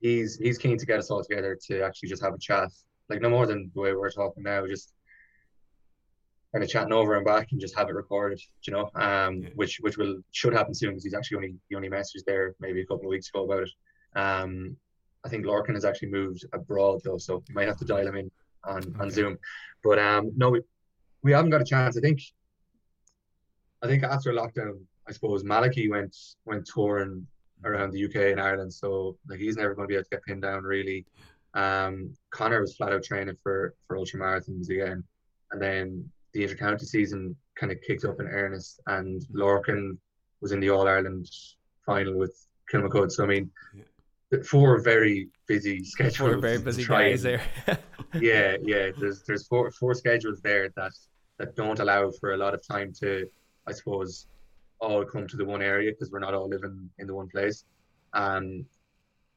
[0.00, 2.70] he's he's keen to get us all together to actually just have a chat,
[3.08, 4.92] like no more than the way we're talking now, just
[6.52, 9.48] kind of chatting over and back and just have it recorded, you know, um, yeah.
[9.54, 12.80] which which will should happen soon because he's actually only he only messaged there maybe
[12.80, 13.70] a couple of weeks ago about it.
[14.14, 14.76] Um,
[15.24, 18.16] I think Lorcan has actually moved abroad though, so you might have to dial him
[18.16, 18.30] in
[18.64, 18.90] on, okay.
[19.00, 19.38] on Zoom.
[19.82, 20.60] But um, no, we,
[21.22, 21.96] we haven't got a chance.
[21.96, 22.20] I think
[23.82, 27.26] I think after lockdown, I suppose Malaki went went touring
[27.64, 30.24] around the UK and Ireland, so like he's never going to be able to get
[30.24, 31.06] pinned down really.
[31.54, 35.04] Um, Connor was flat out training for for ultra marathons again,
[35.52, 39.96] and then the intercounty season kind of kicked up in earnest, and Lorcan
[40.40, 41.28] was in the All Ireland
[41.86, 43.12] final with Kilmacud.
[43.12, 43.84] So I mean, yeah
[44.42, 46.16] four very busy schedules.
[46.16, 47.42] Four very busy guys there.
[48.14, 48.90] yeah, yeah.
[48.98, 50.92] There's there's four four schedules there that
[51.38, 53.28] that don't allow for a lot of time to,
[53.66, 54.26] I suppose,
[54.80, 57.64] all come to the one area because we're not all living in the one place.
[58.12, 58.66] Um,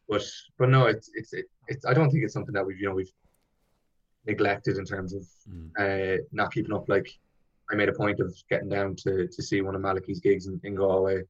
[0.09, 0.23] but
[0.57, 1.85] but no, it's it's it, it's.
[1.85, 3.11] I don't think it's something that we've you know we've
[4.25, 5.69] neglected in terms of mm.
[5.79, 6.87] uh, not keeping up.
[6.87, 7.09] Like
[7.71, 10.59] I made a point of getting down to to see one of Malaki's gigs in,
[10.63, 11.23] in Galway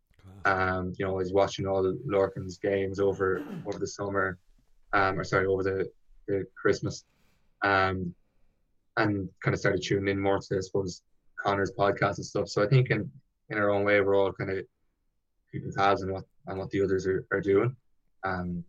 [0.45, 4.37] um, you know, I was watching all Lorcan's games over over the summer,
[4.93, 5.89] um, or sorry, over the,
[6.27, 7.03] the Christmas,
[7.63, 8.13] um,
[8.95, 11.01] and kind of started tuning in more to, I suppose,
[11.43, 12.47] Connor's podcast and stuff.
[12.47, 13.11] So I think in
[13.49, 14.65] in our own way, we're all kind of
[15.51, 17.75] keeping tabs on what on what the others are, are doing,
[18.23, 18.63] um,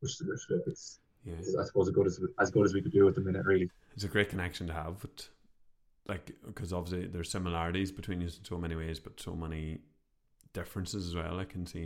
[0.00, 1.34] which, which it's, yeah.
[1.60, 3.70] I suppose as good as as good as we could do at the minute, really.
[3.94, 5.28] It's a great connection to have, but
[6.08, 9.78] like because obviously there's similarities between you in so many ways, but so many
[10.52, 11.40] differences as well.
[11.40, 11.80] I can see,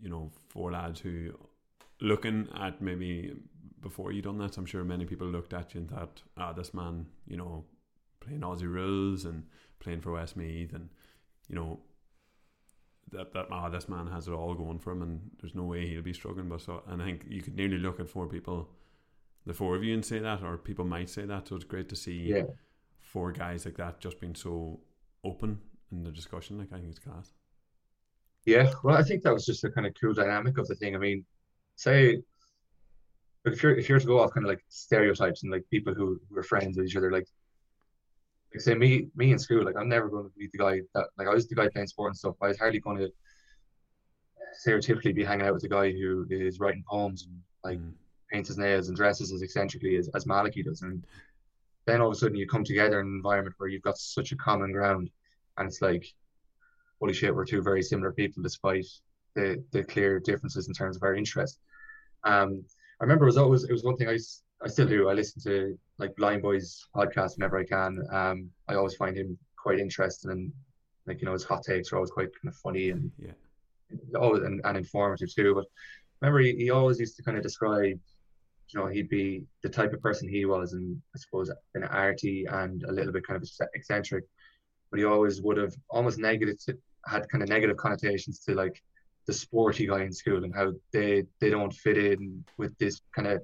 [0.00, 1.32] you know, four lads who
[2.00, 3.34] looking at maybe
[3.80, 6.74] before you done that, I'm sure many people looked at you and thought, ah, this
[6.74, 7.64] man, you know,
[8.20, 9.44] playing Aussie rules and
[9.78, 10.90] playing for Westmeath, and
[11.50, 11.80] you know
[13.12, 15.86] that that ah, this man has it all going for him, and there's no way
[15.86, 16.48] he'll be struggling.
[16.48, 18.70] But so, and I think you could nearly look at four people,
[19.46, 21.48] the four of you, and say that, or people might say that.
[21.48, 22.44] So it's great to see Yeah.
[23.00, 24.80] four guys like that just being so
[25.24, 25.60] open
[25.92, 26.58] in the discussion.
[26.58, 27.32] Like I think it's class.
[28.46, 30.94] Yeah, well, I think that was just a kind of cool dynamic of the thing.
[30.94, 31.26] I mean,
[31.76, 32.22] say,
[33.44, 35.94] but if you're if you're to go off kind of like stereotypes and like people
[35.94, 37.26] who were friends with each other, like,
[38.52, 41.06] like say me me in school, like I'm never going to be the guy that
[41.18, 42.36] like I was the guy playing sport and stuff.
[42.42, 43.12] I was hardly going to
[44.66, 47.92] stereotypically be hanging out with the guy who is writing poems and like Mm.
[48.32, 50.82] paints his nails and dresses as eccentrically as, as Malaki does.
[50.82, 51.04] And
[51.86, 54.32] then all of a sudden you come together in an environment where you've got such
[54.32, 55.10] a common ground
[55.56, 56.06] and it's like,
[57.00, 58.86] holy shit, we're two very similar people despite
[59.34, 61.58] the, the clear differences in terms of our interest.
[62.24, 62.64] Um,
[63.00, 64.18] I remember it was always, it was one thing I
[64.62, 65.08] I still do.
[65.08, 68.02] I listen to like Blindboy's podcast whenever I can.
[68.10, 70.52] Um, I always find him quite interesting and
[71.06, 73.32] like, you know, his hot takes are always quite kind of funny and Yeah.
[74.18, 75.54] always and, and informative too.
[75.54, 75.66] But
[76.20, 77.98] remember, he, he always used to kind of describe,
[78.68, 82.46] you know, he'd be the type of person he was, and I suppose an arty
[82.46, 84.24] and a little bit kind of eccentric.
[84.90, 86.56] But he always would have almost negative
[87.06, 88.80] had kind of negative connotations to like
[89.26, 93.28] the sporty guy in school and how they they don't fit in with this kind
[93.28, 93.42] of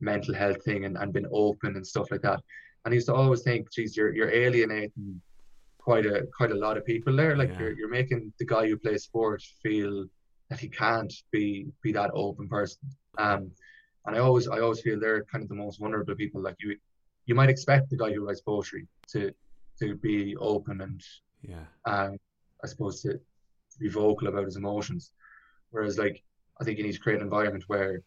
[0.00, 2.40] mental health thing and, and been open and stuff like that.
[2.84, 5.20] And he used to always think, geez, you're you're alienating
[5.78, 7.36] quite a quite a lot of people there.
[7.36, 7.60] Like Yeah.
[7.60, 10.06] you're you're making the guy who plays sport feel
[10.50, 12.80] that he can't be be that open person.
[13.18, 13.50] Um,
[14.06, 16.40] and I always I always feel they're kind of the most vulnerable people.
[16.40, 16.76] Like you
[17.26, 19.32] you might expect the guy who writes poetry to
[19.80, 21.02] to be open and
[21.42, 21.66] Yeah.
[21.84, 22.16] um,
[22.64, 25.12] I suppose to, to be vocal about his emotions.
[25.70, 26.22] Whereas like
[26.60, 28.00] I think you need to create an environment where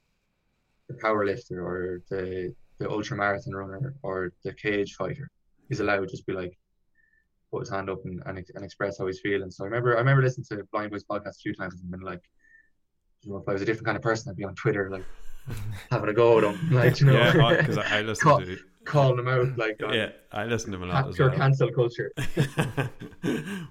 [0.92, 5.30] the power lifter or the the ultra marathon runner or the cage fighter
[5.70, 6.58] is allowed to just be like
[7.52, 9.52] put his hand up and, and, and express how he's feeling.
[9.52, 12.24] So I remember I remember listening to Blindboy's podcast a few times and been like,
[13.22, 15.06] you know, if I was a different kind of person, I'd be on Twitter like
[15.92, 18.58] having a go at him, like you know, yeah, because I, I listen Call- to
[18.84, 21.38] calling him out like on yeah, I listen to him a lot as pure well.
[21.38, 22.12] cancel culture.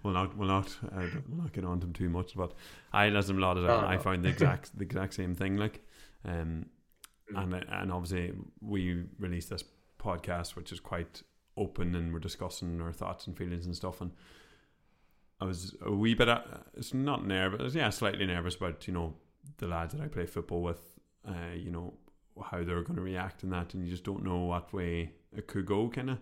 [0.04, 2.52] we'll not, we'll not, uh, we'll not get on to him too much, but
[2.92, 3.80] I listen to him a lot as well.
[3.80, 4.00] Oh, I no.
[4.00, 5.56] found the exact, the exact same thing.
[5.56, 5.84] Like,
[6.24, 6.66] um.
[7.36, 9.64] And and obviously we released this
[9.98, 11.22] podcast, which is quite
[11.56, 14.00] open, and we're discussing our thoughts and feelings and stuff.
[14.00, 14.12] And
[15.40, 16.42] I was a wee bit, uh,
[16.74, 19.14] it's not nervous, yeah, slightly nervous about you know
[19.58, 21.94] the lads that I play football with, uh, you know
[22.42, 25.46] how they're going to react in that, and you just don't know what way it
[25.46, 26.18] could go, kind of.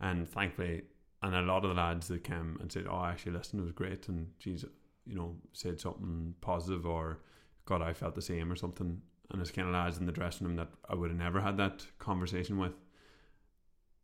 [0.00, 0.82] And thankfully,
[1.22, 3.72] and a lot of the lads that came and said, "Oh, actually, listen, it was
[3.72, 4.64] great," and geez,
[5.06, 7.20] you know, said something positive or,
[7.66, 9.02] "God, I felt the same" or something.
[9.30, 11.56] And it's kind of lads in the dressing room that I would have never had
[11.58, 12.72] that conversation with.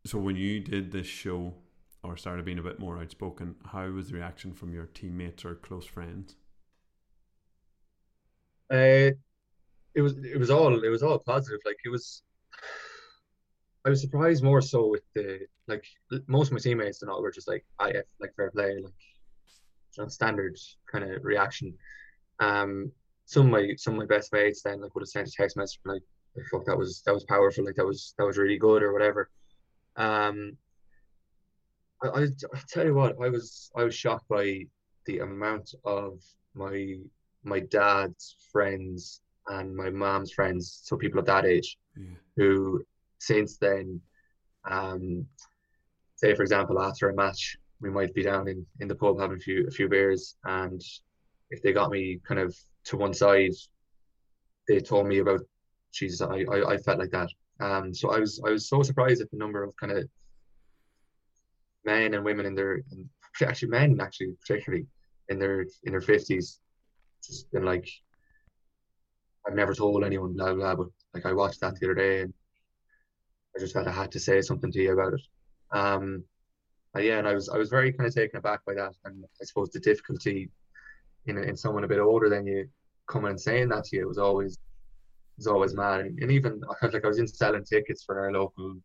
[0.05, 1.53] So when you did this show
[2.01, 5.53] or started being a bit more outspoken, how was the reaction from your teammates or
[5.55, 6.35] close friends?
[8.71, 9.11] Uh,
[9.95, 11.59] it was it was all it was all positive.
[11.65, 12.23] Like it was,
[13.85, 15.85] I was surprised more so with the like
[16.27, 18.83] most of my teammates and all were just like, "I like fair play,"
[19.97, 20.57] like standard
[20.91, 21.73] kind of reaction.
[22.39, 22.91] Um,
[23.27, 25.57] some of my some of my best mates then like would have sent a text
[25.57, 26.01] message like,
[26.49, 27.65] "Fuck, that was that was powerful.
[27.65, 29.29] Like that was that was really good or whatever."
[29.97, 30.57] Um,
[32.01, 34.65] I, I I tell you what, I was I was shocked by
[35.05, 36.19] the amount of
[36.55, 36.95] my
[37.43, 42.15] my dad's friends and my mom's friends, so people of that age, Yeah.
[42.37, 42.85] who
[43.19, 44.01] since then,
[44.69, 45.25] um,
[46.15, 49.37] say for example, after a match, we might be down in, in the pub having
[49.37, 50.81] a few a few beers, and
[51.49, 52.55] if they got me kind of
[52.87, 53.51] to one side,
[54.67, 55.41] they told me about
[55.93, 57.29] Jesus, I, I, I felt like that.
[57.59, 60.07] Um, so I was I was so surprised at the number of kind of
[61.85, 62.81] men and women in their
[63.41, 64.85] actually men actually particularly
[65.29, 66.59] in their in their fifties,
[67.25, 67.89] just been like,
[69.47, 72.33] I've never told anyone blah blah, but like I watched that the other day and
[73.55, 75.21] I just felt I had to say something to you about it.
[75.71, 76.23] Um,
[76.95, 79.23] uh, yeah, and I was I was very kind of taken aback by that, and
[79.41, 80.49] I suppose the difficulty
[81.25, 82.69] in in someone a bit older than you
[83.07, 84.57] coming and saying that to you was always
[85.37, 88.77] was always mad, and, and even like I was in selling tickets for our local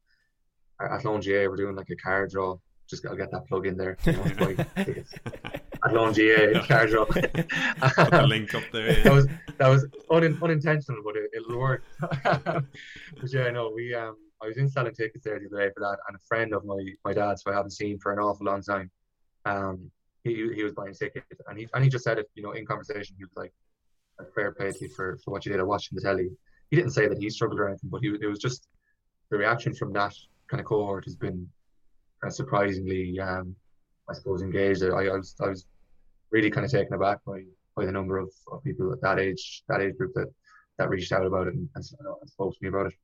[0.80, 1.48] Athlone GAA.
[1.48, 2.56] We're doing like a car draw.
[2.88, 3.96] Just I'll get that plug in there.
[4.04, 5.14] You know, buy tickets
[5.85, 7.04] at Longier car draw.
[7.04, 9.02] Put the link up there.
[9.02, 9.26] that was
[9.58, 11.85] that was un, unintentional, but it, it'll work.
[12.22, 12.64] but
[13.28, 15.98] yeah, no, we um, I was in selling tickets there the other day for that,
[16.08, 18.62] and a friend of my my dad's who I haven't seen for an awful long
[18.62, 18.90] time,
[19.44, 19.90] um,
[20.24, 22.66] he he was buying tickets, and he and he just said it, you know, in
[22.66, 23.62] conversation, he was like, "A
[24.35, 25.61] fair play to you for for what you did.
[25.61, 26.31] I watched the telly."
[26.70, 28.68] He didn't say that he struggled or anything, but he it was just
[29.31, 30.14] the reaction from that
[30.48, 31.48] kind of cohort has been
[32.20, 33.55] kind of surprisingly, um,
[34.09, 34.83] I suppose, engaged.
[34.85, 35.66] I, I was I was
[36.31, 37.42] really kind of taken aback by
[37.75, 40.29] by the number of, of people at that age that age group that
[40.79, 41.85] that reached out about it and, and,
[42.20, 42.94] and spoke to me about it.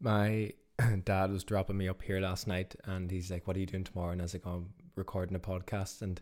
[0.00, 0.52] My
[1.04, 3.84] dad was dropping me up here last night, and he's like, "What are you doing
[3.84, 6.20] tomorrow?" And I was like, "I'm recording a podcast." And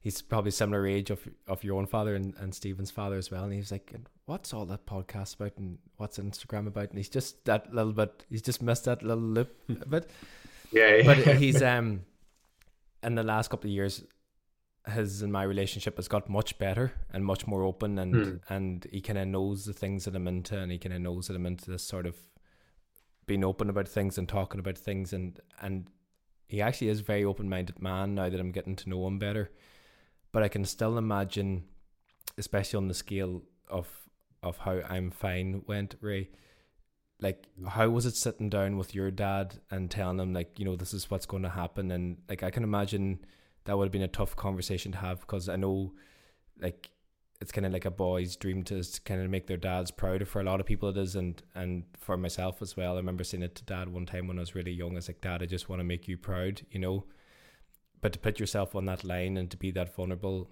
[0.00, 3.44] he's probably similar age of of your own father and, and Stephen's father as well.
[3.44, 3.94] And he's like,
[4.26, 5.56] "What's all that podcast about?
[5.56, 8.24] And what's Instagram about?" And he's just that little bit.
[8.28, 10.10] He's just missed that little lip a bit.
[10.72, 12.02] Yeah, but he's um,
[13.02, 14.02] in the last couple of years,
[14.88, 18.40] his and my relationship has got much better and much more open, and mm.
[18.48, 21.28] and he kind of knows the things that I'm into, and he kind of knows
[21.28, 22.16] that I'm into this sort of
[23.26, 25.88] being open about things and talking about things, and and
[26.48, 29.18] he actually is a very open minded man now that I'm getting to know him
[29.18, 29.50] better.
[30.32, 31.64] But I can still imagine,
[32.38, 33.88] especially on the scale of
[34.42, 36.30] of how I'm fine went, Ray.
[37.20, 40.76] Like, how was it sitting down with your dad and telling him like, you know,
[40.76, 43.18] this is what's going to happen, and like I can imagine
[43.64, 45.92] that would have been a tough conversation to have because I know,
[46.60, 46.90] like,
[47.40, 50.26] it's kind of like a boy's dream to kind of make their dads proud.
[50.28, 52.94] For a lot of people, it is, and and for myself as well.
[52.94, 54.92] I remember saying it to dad one time when I was really young.
[54.92, 57.04] I was like, Dad, I just want to make you proud, you know.
[58.00, 60.50] But to put yourself on that line and to be that vulnerable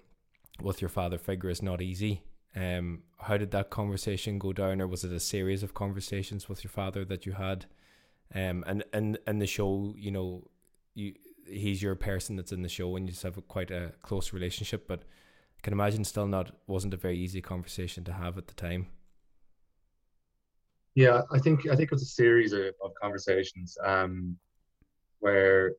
[0.61, 2.21] with your father figure is not easy.
[2.55, 6.63] Um, how did that conversation go down, or was it a series of conversations with
[6.63, 7.65] your father that you had?
[8.33, 10.47] Um, and and and the show, you know,
[10.93, 11.13] you
[11.45, 14.33] he's your person that's in the show, and you just have a, quite a close
[14.33, 14.87] relationship.
[14.87, 18.53] But I can imagine still not wasn't a very easy conversation to have at the
[18.53, 18.87] time.
[20.95, 24.37] Yeah, I think I think it was a series of, of conversations um,
[25.19, 25.75] where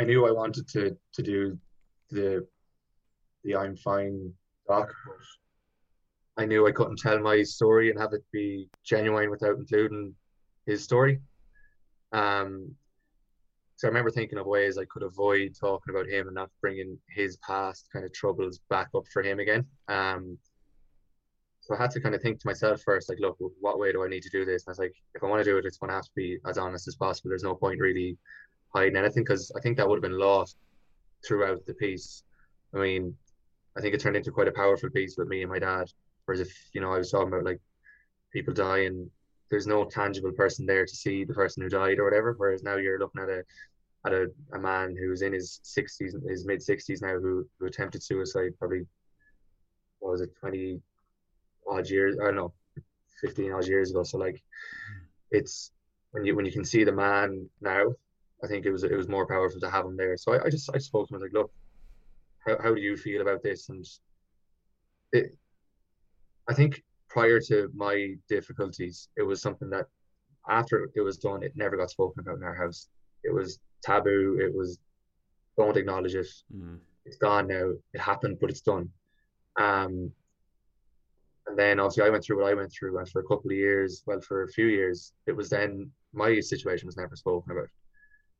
[0.00, 1.58] I knew I wanted to to do
[2.10, 2.46] the
[3.44, 4.32] the I'm fine
[4.68, 4.92] doc,
[6.36, 10.14] I knew I couldn't tell my story and have it be genuine without including
[10.66, 11.20] his story.
[12.12, 12.74] Um,
[13.76, 16.98] so I remember thinking of ways I could avoid talking about him and not bringing
[17.08, 19.66] his past kind of troubles back up for him again.
[19.88, 20.38] Um,
[21.60, 24.04] so I had to kind of think to myself first, like, look, what way do
[24.04, 24.64] I need to do this?
[24.64, 26.10] And I was like, if I want to do it, it's going to have to
[26.16, 27.28] be as honest as possible.
[27.28, 28.16] There's no point really
[28.74, 30.56] hiding anything because I think that would have been lost
[31.26, 32.24] throughout the piece.
[32.74, 33.14] I mean,
[33.76, 35.90] I think it turned into quite a powerful piece with me and my dad.
[36.24, 37.60] Whereas if you know I was talking about like
[38.32, 39.10] people dying,
[39.50, 42.34] there's no tangible person there to see the person who died or whatever.
[42.36, 43.44] Whereas now you're looking at a
[44.04, 48.02] at a, a man who's in his sixties, his mid sixties now, who who attempted
[48.02, 48.86] suicide probably
[50.00, 50.80] what was it, twenty
[51.68, 52.16] odd years?
[52.20, 52.52] I don't know,
[53.20, 54.02] fifteen odd years ago.
[54.02, 54.42] So like,
[55.30, 55.70] it's
[56.10, 57.92] when you when you can see the man now,
[58.44, 60.16] I think it was it was more powerful to have him there.
[60.16, 61.52] So I, I just I spoke to him I was like, look,
[62.46, 63.68] how, how do you feel about this?
[63.68, 63.86] And
[65.12, 65.36] it,
[66.48, 69.86] I think prior to my difficulties, it was something that
[70.48, 72.88] after it was done, it never got spoken about in our house.
[73.22, 74.38] It was taboo.
[74.40, 74.78] It was
[75.56, 76.26] don't acknowledge it.
[76.54, 76.78] Mm.
[77.04, 77.72] It's gone now.
[77.92, 78.88] It happened, but it's done.
[79.60, 80.10] Um,
[81.46, 83.56] and then obviously I went through what I went through, and for a couple of
[83.56, 87.68] years, well, for a few years, it was then my situation was never spoken about.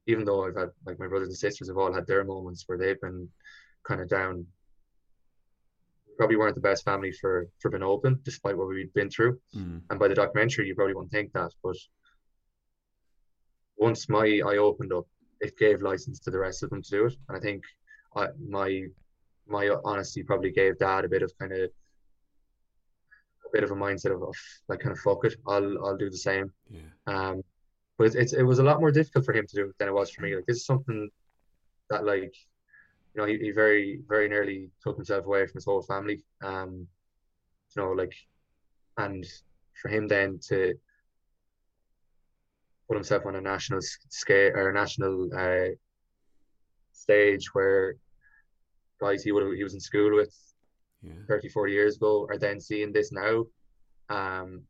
[0.07, 2.79] Even though I've had like my brothers and sisters have all had their moments where
[2.79, 3.29] they've been
[3.85, 4.47] kind of down.
[6.19, 9.41] Probably weren't the best family for for being open, despite what we'd been through.
[9.57, 9.81] Mm.
[9.88, 11.77] And by the documentary, you probably won't think that, but
[13.77, 15.07] once my eye opened up,
[15.41, 17.15] it gave license to the rest of them to do it.
[17.29, 17.62] And I think
[18.15, 18.85] I, my
[19.49, 24.15] my honesty probably gave Dad a bit of kind of a bit of a mindset
[24.15, 24.37] of, of
[24.69, 26.53] like kind of fuck it, I'll I'll do the same.
[26.71, 26.81] Yeah.
[27.07, 27.43] Um,
[28.03, 30.11] but it's, it was a lot more difficult for him to do than it was
[30.11, 30.35] for me.
[30.35, 31.09] Like this is something
[31.88, 32.35] that like
[33.15, 36.25] you know, he, he very, very nearly took himself away from his whole family.
[36.43, 36.88] Um,
[37.75, 38.15] you know, like,
[38.97, 39.25] and
[39.81, 40.75] for him then to
[42.88, 45.75] put himself on a national scale or a national uh,
[46.93, 47.97] stage where
[49.00, 50.35] guys he would he was in school with
[51.03, 51.13] yeah.
[51.29, 53.44] 30, 40 years ago are then seeing this now.
[54.09, 54.63] Um,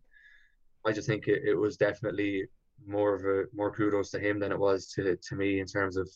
[0.84, 2.44] I just think it, it was definitely
[2.86, 5.96] more of a more kudos to him than it was to to me in terms
[5.96, 6.08] of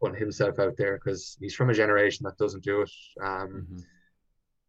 [0.00, 2.90] putting himself out there because he's from a generation that doesn't do it.
[3.22, 3.78] Um, mm-hmm.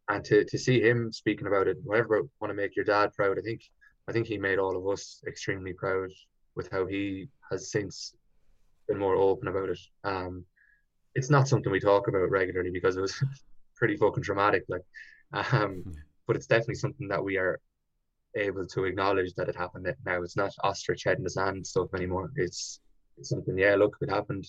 [0.07, 3.39] And to, to see him speaking about it, whatever want to make your dad proud,
[3.39, 3.61] I think
[4.07, 6.09] I think he made all of us extremely proud
[6.55, 8.13] with how he has since
[8.87, 9.79] been more open about it.
[10.03, 10.45] Um,
[11.15, 13.23] it's not something we talk about regularly because it was
[13.75, 14.83] pretty fucking traumatic, like,
[15.33, 15.91] um, mm-hmm.
[16.27, 17.59] but it's definitely something that we are
[18.35, 20.21] able to acknowledge that it happened now.
[20.21, 22.31] It's not ostrich head in the sand stuff anymore.
[22.35, 22.79] It's,
[23.17, 24.45] it's something, yeah, look, it happened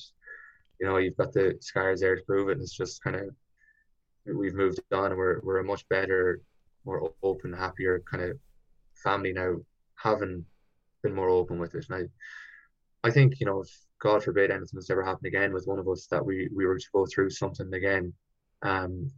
[0.81, 2.53] you know, you've got the scars there to prove it.
[2.53, 3.35] And it's just kind of
[4.27, 6.41] we've moved on and we're we're a much better,
[6.85, 8.39] more open, happier kind of
[8.95, 9.57] family now,
[9.97, 10.45] having
[11.03, 11.87] been more open with it.
[11.89, 12.09] And
[13.05, 13.71] I I think you know if
[14.01, 16.79] God forbid anything was ever happen again with one of us that we we were
[16.79, 18.13] to go through something again,
[18.63, 19.11] um,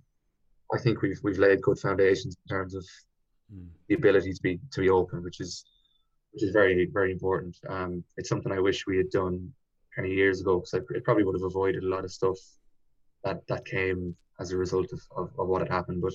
[0.72, 2.84] I think we've we've laid good foundations in terms of
[3.54, 3.66] mm.
[3.88, 5.64] the ability to be to be open, which is
[6.32, 7.56] which is very very important.
[7.68, 9.52] Um, it's something I wish we had done
[9.94, 12.38] kind of years ago because it probably would have avoided a lot of stuff
[13.24, 16.00] that that came as a result of, of, of what had happened.
[16.00, 16.12] But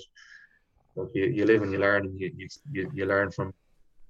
[0.96, 2.32] look, you, you live and you learn, and you,
[2.72, 3.54] you you learn from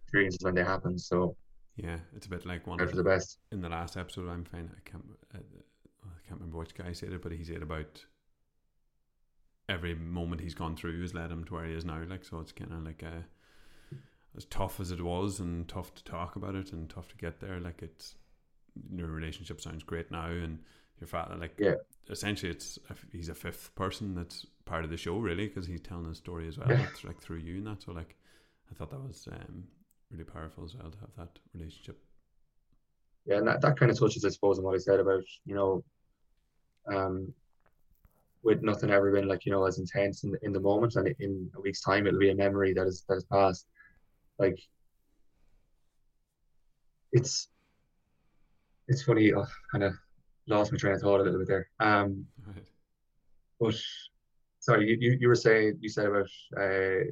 [0.03, 0.97] experiences when they happen.
[0.97, 1.35] So
[1.75, 3.39] yeah, it's a bit like one for the best.
[3.51, 4.69] In the last episode, I'm fine.
[4.75, 5.03] I can't
[5.33, 8.05] I, I can't remember which guy said it, but he said about
[9.69, 12.01] every moment he's gone through has led him to where he is now.
[12.07, 13.25] Like so, it's kind of like a,
[14.35, 17.39] as tough as it was, and tough to talk about it, and tough to get
[17.39, 17.59] there.
[17.59, 18.15] Like it's
[18.91, 20.59] your relationship sounds great now, and
[20.99, 21.75] your father, like yeah.
[22.09, 22.79] essentially, it's
[23.11, 26.47] he's a fifth person that's part of the show, really, because he's telling his story
[26.47, 27.81] as well, it's like through you and that.
[27.81, 28.15] So like,
[28.71, 29.65] I thought that was um,
[30.11, 31.99] really powerful as well to have that relationship.
[33.25, 35.55] Yeah, and that, that kind of touches, I suppose, on what I said about you
[35.55, 35.83] know,
[36.93, 37.33] um,
[38.43, 41.49] with nothing ever been like you know as intense in, in the moment and in
[41.55, 43.67] a week's time it'll be a memory that is that is passed
[44.37, 44.59] like
[47.11, 47.47] it's
[48.87, 49.93] it's funny i kind of
[50.47, 52.65] lost my train of thought a little bit there um right.
[53.59, 53.75] but
[54.59, 57.05] sorry you, you you were saying you said about uh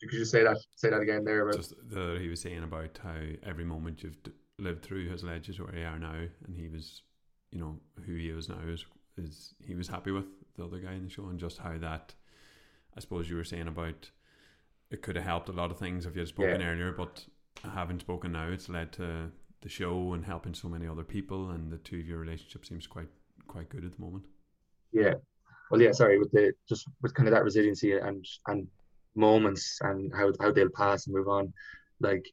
[0.00, 2.98] could you say that say that again there about just the he was saying about
[3.02, 4.18] how every moment you've
[4.58, 6.14] lived through has led you to where you are now
[6.46, 7.02] and he was
[7.50, 8.84] you know who he is now is
[9.18, 12.14] is he was happy with the other guy in the show and just how that
[12.96, 14.10] I suppose you were saying about
[14.90, 16.68] it could have helped a lot of things if you had spoken yeah.
[16.68, 17.26] earlier, but
[17.74, 19.30] having spoken now, it's led to
[19.62, 22.86] the show and helping so many other people, and the two of your relationship seems
[22.86, 23.08] quite
[23.48, 24.24] quite good at the moment.
[24.92, 25.14] Yeah,
[25.70, 25.92] well, yeah.
[25.92, 28.68] Sorry, with the just with kind of that resiliency and and
[29.14, 31.52] moments and how how they'll pass and move on,
[32.00, 32.26] like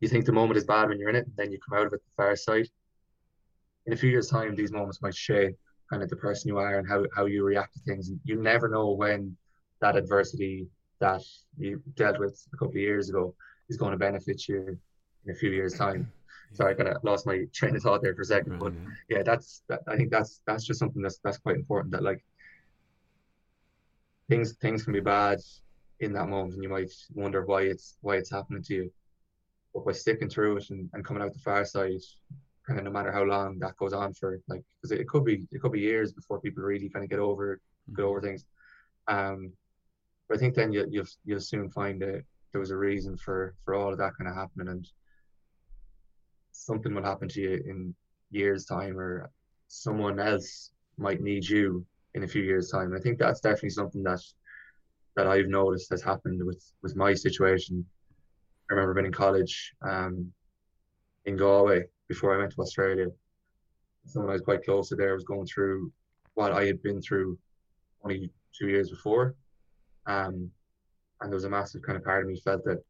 [0.00, 1.92] you think the moment is bad when you're in it, then you come out of
[1.92, 2.68] it the far side,
[3.86, 5.56] in a few years' time, these moments might shape
[5.88, 8.08] kind of the person you are and how, how you react to things.
[8.08, 9.36] And you never know when
[9.80, 10.68] that adversity
[11.00, 11.22] that
[11.58, 13.34] you dealt with a couple of years ago
[13.68, 14.78] is going to benefit you
[15.24, 16.10] in a few years' time.
[16.52, 18.72] Sorry, I kind of lost my train of thought there for a second, but
[19.08, 21.92] yeah, that's that, I think that's that's just something that's that's quite important.
[21.92, 22.24] That like
[24.28, 25.38] things things can be bad
[26.00, 28.92] in that moment, and you might wonder why it's why it's happening to you.
[29.72, 32.02] But by sticking through it and, and coming out the far side,
[32.78, 35.46] of no matter how long that goes on for like because it, it, could be
[35.50, 37.96] it could be years before people really kind of get over mm-hmm.
[37.96, 38.44] get over things.
[39.08, 39.52] Um
[40.28, 43.54] but i think then you, you'll you'll soon find that there was a reason for
[43.64, 44.88] for all of that kind of happening and
[46.52, 47.94] something will happen to you in
[48.30, 49.30] years time or
[49.68, 52.94] someone else might need you in a few years time.
[52.94, 54.20] I think that's definitely something that
[55.16, 57.84] that i've noticed has happened with with my situation.
[58.70, 60.32] I remember being in college um
[61.24, 63.06] in galway before I went to Australia.
[64.04, 65.92] Someone I was quite close to there was going through
[66.34, 67.38] what I had been through
[68.02, 69.36] only two years before.
[70.06, 70.50] Um,
[71.20, 72.82] and there was a massive kind of part of me felt that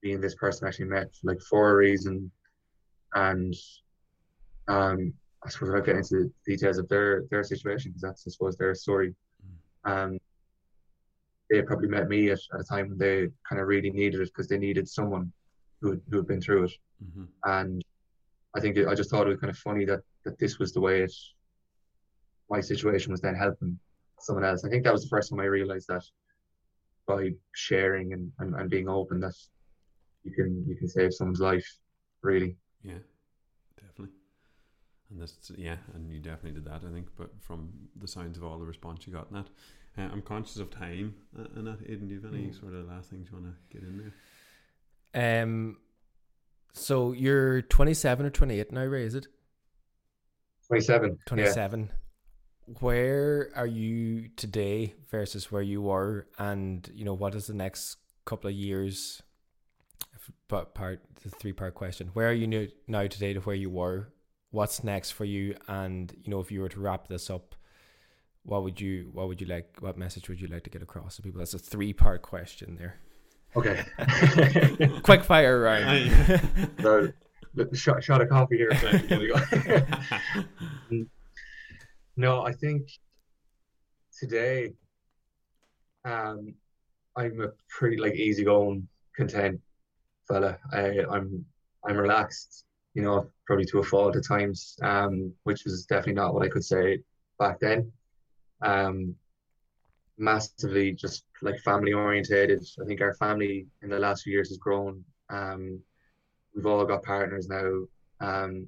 [0.00, 2.30] being this person actually met like for a reason
[3.14, 3.54] and
[4.68, 5.12] um
[5.44, 8.56] I suppose without getting into the details of their their situation because that's I suppose
[8.56, 9.14] their story.
[9.84, 10.18] Um
[11.50, 14.28] they probably met me at, at a time when they kind of really needed it
[14.28, 15.32] because they needed someone
[15.80, 16.72] who had, who had been through it.
[17.02, 17.24] Mm-hmm.
[17.44, 17.84] And
[18.56, 20.72] I think it, I just thought it was kind of funny that that this was
[20.72, 21.12] the way it
[22.50, 23.78] my situation was then helping
[24.20, 24.64] someone else.
[24.64, 26.04] I think that was the first time I realized that
[27.06, 29.34] by sharing and, and, and being open that
[30.24, 31.68] you can you can save someone's life
[32.22, 32.56] really.
[32.82, 32.98] Yeah,
[33.76, 34.14] definitely.
[35.10, 36.82] And that's yeah, and you definitely did that.
[36.86, 39.48] I think, but from the sounds of all the response you got in that,
[39.98, 41.14] uh, I'm conscious of time.
[41.38, 42.60] Uh, and that, Aidan, do you have any mm.
[42.60, 44.12] sort of last things you want to get in
[45.14, 45.42] there?
[45.42, 45.78] Um,
[46.72, 49.26] so you're 27 or 28 now, Ray, is it?
[50.68, 51.18] 27.
[51.26, 51.80] 27.
[51.80, 52.74] Yeah.
[52.80, 56.26] Where are you today versus where you were?
[56.38, 57.96] And, you know, what is the next
[58.26, 59.22] couple of years?
[60.48, 62.10] But part, the three part question.
[62.12, 64.12] Where are you now today to where you were?
[64.50, 65.56] What's next for you?
[65.66, 67.54] And, you know, if you were to wrap this up,
[68.42, 71.16] what would you, what would you like, what message would you like to get across
[71.16, 71.38] to people?
[71.38, 72.98] That's a three part question there.
[73.56, 73.82] Okay.
[75.02, 76.12] Quick fire round.
[76.82, 77.12] so,
[77.72, 78.70] shot, shot of coffee here.
[82.16, 82.88] no, I think
[84.18, 84.72] today,
[86.04, 86.54] um,
[87.16, 88.86] I'm a pretty like easygoing,
[89.16, 89.60] content
[90.28, 90.58] fella.
[90.72, 91.44] I, I'm
[91.86, 96.34] I'm relaxed, you know, probably to a fault at times, um, which was definitely not
[96.34, 96.98] what I could say
[97.38, 97.90] back then.
[98.62, 99.14] Um,
[100.18, 102.66] massively just like family orientated.
[102.82, 105.04] I think our family in the last few years has grown.
[105.30, 105.80] Um,
[106.54, 107.84] we've all got partners now,
[108.20, 108.66] um,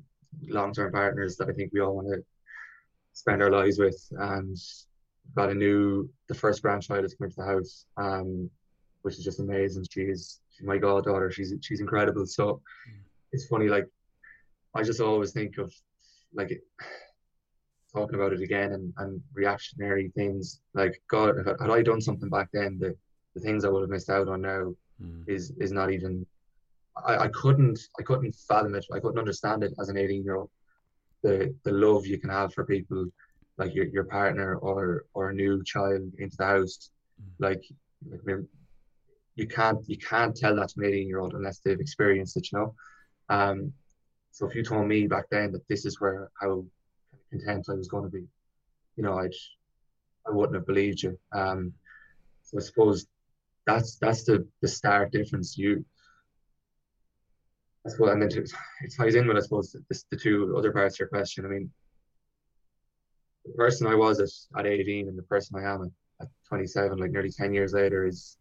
[0.49, 2.23] long-term partners that I think we all want to
[3.13, 4.57] spend our lives with, and
[5.35, 8.49] got a new the first grandchild that's come into the house, um,
[9.03, 9.85] which is just amazing.
[9.91, 11.31] She's she's my goddaughter.
[11.31, 12.27] She's she's incredible.
[12.27, 12.45] So
[12.89, 13.01] mm.
[13.33, 13.87] it's funny, like
[14.75, 15.75] I just always think of
[16.33, 16.53] like
[17.93, 20.61] talking about it again and, and reactionary things.
[20.75, 22.97] Like God, had I done something back then, the
[23.35, 25.29] the things I would have missed out on now mm.
[25.29, 26.27] is is not even.
[27.07, 28.87] I, I couldn't I couldn't fathom it.
[28.93, 30.51] I couldn't understand it as an 18 year old.
[31.23, 33.07] The the love you can have for people
[33.61, 37.29] like your, your partner or or a new child into the house mm.
[37.39, 37.63] like,
[38.11, 38.39] like
[39.37, 42.49] you can't you can't tell that to an 18 year old unless they've experienced it
[42.51, 42.75] you know
[43.29, 43.73] um
[44.33, 46.65] so if you told me back then that this is where how
[47.31, 48.25] content I was going to be
[48.97, 49.35] you know I'd
[50.27, 51.73] I wouldn't have believed you um
[52.43, 53.07] so I suppose
[53.67, 55.85] that's that's the the stark difference you
[57.87, 60.97] I suppose and then it ties in with I suppose the, the two other parts
[60.97, 61.71] of your question I mean
[63.45, 65.91] the person I was at, at 18 and the person I am at,
[66.23, 68.37] at 27, like nearly 10 years later, is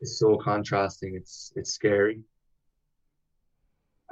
[0.00, 1.14] is so contrasting.
[1.14, 2.20] It's it's scary.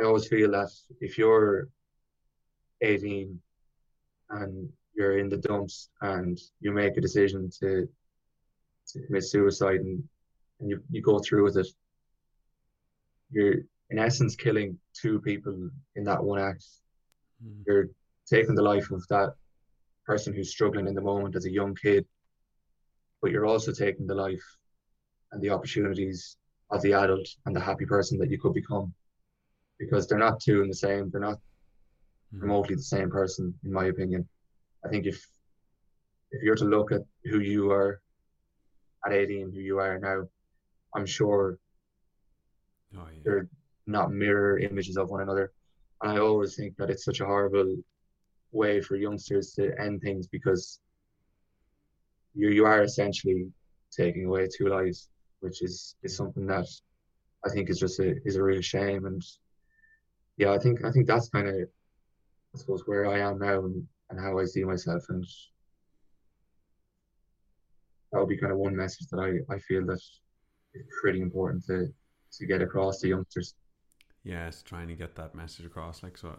[0.01, 0.71] I always feel that
[1.01, 1.69] if you're
[2.83, 3.41] 18
[4.31, 7.89] and you're in the dumps and you make a decision to
[8.89, 10.03] to commit suicide and,
[10.61, 11.67] and you, you go through with it,
[13.31, 13.57] you're
[13.91, 16.65] in essence killing two people in that one act.
[17.45, 17.63] Mm.
[17.67, 17.89] You're
[18.27, 19.35] taking the life of that
[20.07, 22.07] person who's struggling in the moment as a young kid,
[23.21, 24.45] but you're also taking the life
[25.33, 26.37] and the opportunities
[26.71, 28.93] of the adult and the happy person that you could become
[29.79, 31.39] because they're not two in the same they're not.
[32.35, 32.43] Mm-hmm.
[32.43, 34.29] remotely the same person in my opinion
[34.85, 35.27] i think if
[36.31, 38.03] if you're to look at who you are
[39.07, 40.29] at 18 who you are now
[40.95, 41.59] i'm sure
[42.97, 43.21] oh, yeah.
[43.25, 43.49] they're
[43.87, 45.53] not mirror images of one another
[46.03, 47.77] and i always think that it's such a horrible
[48.53, 50.81] way for youngsters to end things because
[52.35, 53.51] you you are essentially
[53.91, 55.09] taking away two lives,
[55.41, 56.67] which is is something that
[57.45, 59.07] I think is just a is a real shame.
[59.07, 59.23] And
[60.37, 61.57] yeah, I think I think that's kind of
[62.59, 65.25] I suppose where I am now and, and how I see myself and
[68.11, 70.01] that would be kind of one message that I, I feel that
[70.75, 71.87] is pretty important to
[72.31, 73.55] to get across to youngsters.
[74.25, 76.03] Yes, trying to get that message across.
[76.03, 76.37] Like so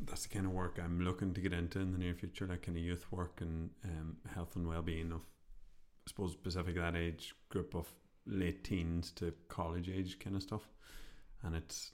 [0.00, 2.62] that's the kind of work I'm looking to get into in the near future, like
[2.62, 6.96] kind of youth work and um, health and well being of, I suppose, specifically that
[6.96, 7.86] age group of
[8.26, 10.68] late teens to college age kind of stuff.
[11.42, 11.92] And it's,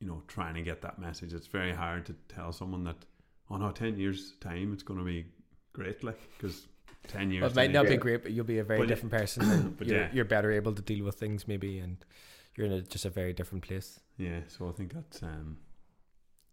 [0.00, 1.32] you know, trying to get that message.
[1.32, 2.96] It's very hard to tell someone that,
[3.50, 5.26] oh no, 10 years' time, it's going to be
[5.72, 6.66] great, like, because
[7.08, 7.42] 10 years.
[7.42, 9.74] Well, it might not be great, but you'll be a very but different person.
[9.78, 10.08] but you're, yeah.
[10.12, 11.96] you're better able to deal with things, maybe, and
[12.56, 14.00] you're in a, just a very different place.
[14.16, 15.22] Yeah, so I think that's.
[15.22, 15.58] um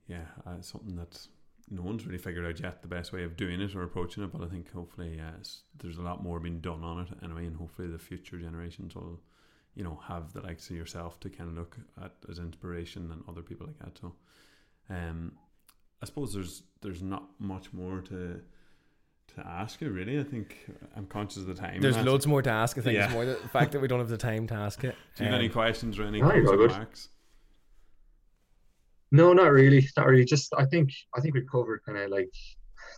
[0.07, 1.27] yeah, uh, something that
[1.69, 4.31] no one's really figured out yet the best way of doing it or approaching it.
[4.31, 5.43] But I think hopefully uh,
[5.79, 9.19] there's a lot more being done on it anyway, and hopefully the future generations will,
[9.75, 13.23] you know, have the likes of yourself to kind of look at as inspiration and
[13.27, 13.97] other people like that.
[13.99, 14.13] So,
[14.89, 15.33] um,
[16.01, 18.41] I suppose there's there's not much more to
[19.35, 20.19] to ask you really.
[20.19, 20.57] I think
[20.95, 21.81] I'm conscious of the time.
[21.81, 22.77] There's loads more to ask.
[22.77, 23.05] I think yeah.
[23.05, 24.95] it's more the fact that we don't have the time to ask it.
[25.15, 27.09] Do you have um, any questions or any remarks?
[29.11, 29.87] No, not really.
[29.97, 30.25] Not really.
[30.25, 32.31] Just I think I think we covered kind of like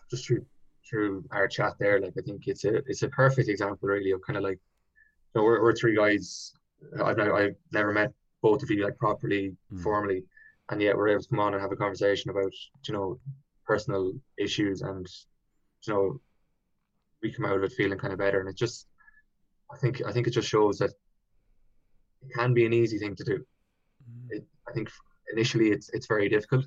[0.09, 0.45] just through
[0.89, 1.99] through our chat there.
[1.99, 4.59] Like I think it's a it's a perfect example really of kind of like
[5.35, 6.53] you know we're, we're three guys.
[7.03, 8.11] I've never, I've never met
[8.41, 9.81] both of you like properly mm.
[9.81, 10.23] formally,
[10.69, 12.51] and yet we're able to come on and have a conversation about
[12.87, 13.19] you know
[13.65, 15.05] personal issues and
[15.85, 16.21] you know
[17.21, 18.39] we come out of it feeling kind of better.
[18.39, 18.87] And it just
[19.73, 20.91] I think I think it just shows that
[22.21, 23.37] it can be an easy thing to do.
[23.37, 24.37] Mm.
[24.37, 24.89] It, I think
[25.33, 26.65] initially it's it's very difficult,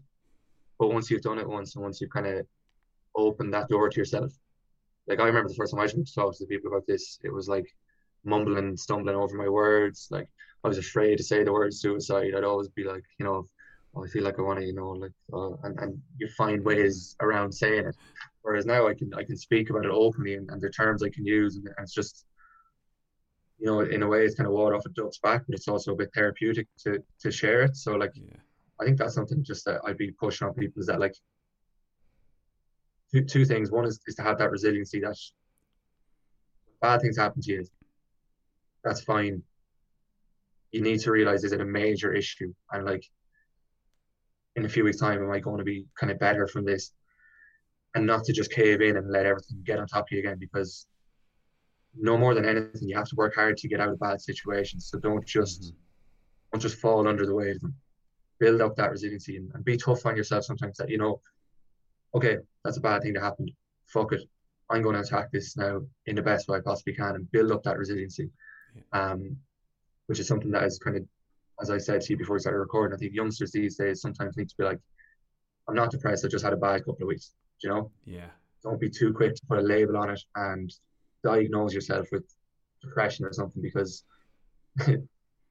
[0.79, 2.47] but once you've done it once and once you've kind of
[3.17, 4.33] opened that door to yourself,
[5.07, 7.49] like I remember the first time I to talk to people about this, it was
[7.49, 7.67] like
[8.25, 10.09] mumbling, stumbling over my words.
[10.11, 10.29] Like
[10.65, 12.33] I was afraid to say the word suicide.
[12.37, 13.47] I'd always be like, you know,
[13.95, 16.65] oh, I feel like I want to, you know, like, uh, and and you find
[16.65, 17.97] ways around saying it.
[18.43, 21.11] Whereas now I can I can speak about it openly and, and the terms I
[21.11, 22.25] can use, and, and it's just
[23.59, 25.69] you know, in a way, it's kind of water off a duck's back, but it's
[25.69, 27.77] also a bit therapeutic to to share it.
[27.77, 28.37] So like, yeah.
[28.81, 31.15] I think that's something just that I'd be pushing on people is that like
[33.13, 33.71] two, two things.
[33.71, 35.17] One is, is to have that resiliency that
[36.81, 37.67] bad things happen to you.
[38.85, 39.43] That's fine.
[40.73, 43.05] You need to realize is it a major issue and like
[44.57, 46.93] in a few weeks time am I going to be kind of better from this
[47.95, 50.39] and not to just cave in and let everything get on top of you again
[50.39, 50.87] because
[51.97, 54.89] no more than anything you have to work hard to get out of bad situations
[54.89, 55.77] so don't just mm-hmm
[56.53, 57.75] don't just fall under the weight of them.
[58.39, 61.21] Build up that resiliency and, and be tough on yourself sometimes that, you know,
[62.15, 63.49] okay, that's a bad thing to happen.
[63.87, 64.23] Fuck it.
[64.71, 67.53] I'm going to attack this now in the best way I possibly can and build
[67.53, 68.31] up that resiliency.
[68.93, 69.37] Um,
[70.07, 71.05] which is something that is kind of,
[71.61, 74.37] as I said to you before we started recording, I think youngsters these days sometimes
[74.37, 74.81] need to be like,
[75.69, 76.25] I'm not depressed.
[76.25, 77.33] I just had a bad couple of weeks.
[77.63, 77.91] you know?
[78.05, 78.27] Yeah.
[78.65, 80.73] Don't be too quick to put a label on it and
[81.23, 82.25] diagnose yourself with
[82.83, 84.05] depression or something because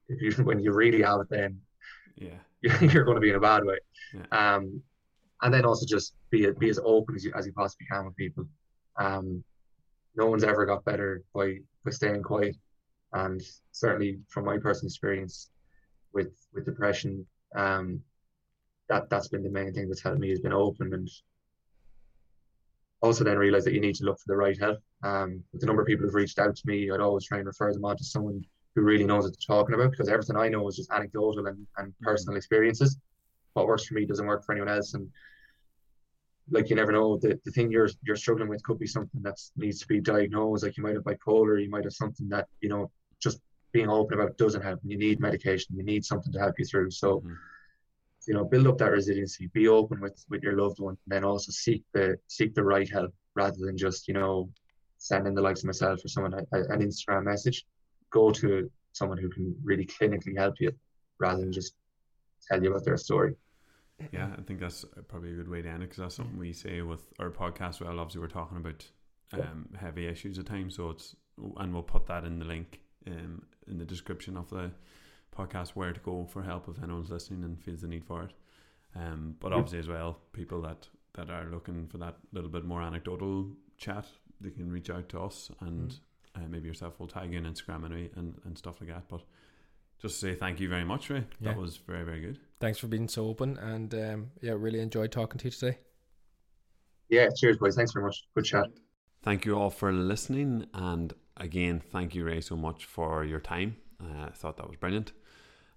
[0.09, 1.59] if you when you really have it, then
[2.15, 3.77] yeah, you're going to be in a bad way.
[4.13, 4.55] Yeah.
[4.55, 4.81] Um,
[5.41, 8.15] and then also just be be as open as you as you possibly can with
[8.15, 8.45] people.
[8.97, 9.43] Um,
[10.15, 12.55] no one's ever got better by by staying quiet,
[13.13, 13.41] and
[13.71, 15.49] certainly from my personal experience
[16.13, 18.01] with with depression, um,
[18.89, 21.09] that that's been the main thing that's helped me has been open and
[23.01, 24.79] also then realize that you need to look for the right help.
[25.03, 27.47] Um, with the number of people who've reached out to me, I'd always try and
[27.47, 28.43] refer them on to someone
[28.75, 31.65] who really knows what they're talking about because everything I know is just anecdotal and,
[31.77, 32.05] and mm-hmm.
[32.05, 32.97] personal experiences.
[33.53, 34.93] What works for me doesn't work for anyone else.
[34.93, 35.09] And
[36.51, 39.39] like you never know, the, the thing you're you're struggling with could be something that
[39.55, 40.63] needs to be diagnosed.
[40.63, 42.91] Like you might have bipolar, you might have something that, you know,
[43.21, 43.39] just
[43.71, 44.79] being open about doesn't help.
[44.83, 46.91] You need medication, you need something to help you through.
[46.91, 47.33] So mm-hmm.
[48.27, 49.47] you know build up that resiliency.
[49.47, 52.89] Be open with with your loved one and then also seek the seek the right
[52.89, 54.49] help rather than just you know
[54.97, 57.65] sending the likes of myself or someone a, an instagram message.
[58.11, 60.71] Go to someone who can really clinically help you
[61.19, 61.75] rather than just
[62.49, 63.35] tell you about their story.
[64.13, 66.53] Yeah i think that's probably a good way to end it because that's something we
[66.53, 67.81] say with our podcast.
[67.81, 68.85] Well obviously we're talking about
[69.33, 71.15] um, heavy issues at times so it's
[71.57, 74.71] and we'll put that in the link um, in the description of the
[75.35, 78.33] podcast where to go for help if anyone's listening and feels the need for it.
[78.95, 82.81] Um, but obviously as well, people that that are looking for that little bit more
[82.81, 83.47] anecdotal
[83.77, 84.05] chat,
[84.39, 85.99] they can reach out to us and mm.
[86.35, 89.07] uh, maybe yourself will tag in Instagram and, and and stuff like that.
[89.07, 89.21] But
[90.01, 91.25] just to say thank you very much, Ray.
[91.39, 91.49] Yeah.
[91.49, 92.39] That was very very good.
[92.59, 95.77] Thanks for being so open and um, yeah, really enjoyed talking to you today.
[97.09, 97.75] Yeah, cheers, boys.
[97.75, 98.23] Thanks very much.
[98.35, 98.67] Good chat.
[99.21, 103.75] Thank you all for listening, and again, thank you, Ray, so much for your time.
[104.01, 105.11] Uh, I thought that was brilliant.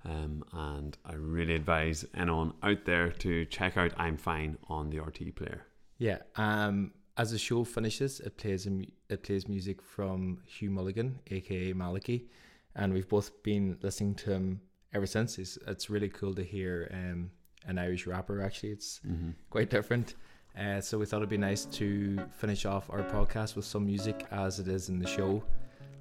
[0.05, 4.99] Um, and I really advise anyone out there to check out I'm Fine on the
[4.99, 5.67] RTE player.
[5.99, 6.19] Yeah.
[6.37, 12.27] Um, as the show finishes, it plays it plays music from Hugh Mulligan, aka Malaki,
[12.75, 14.61] and we've both been listening to him
[14.95, 15.39] ever since.
[15.39, 17.31] It's it's really cool to hear um,
[17.67, 18.41] an Irish rapper.
[18.41, 19.31] Actually, it's mm-hmm.
[19.51, 20.15] quite different.
[20.59, 24.27] Uh, so we thought it'd be nice to finish off our podcast with some music
[24.31, 25.43] as it is in the show.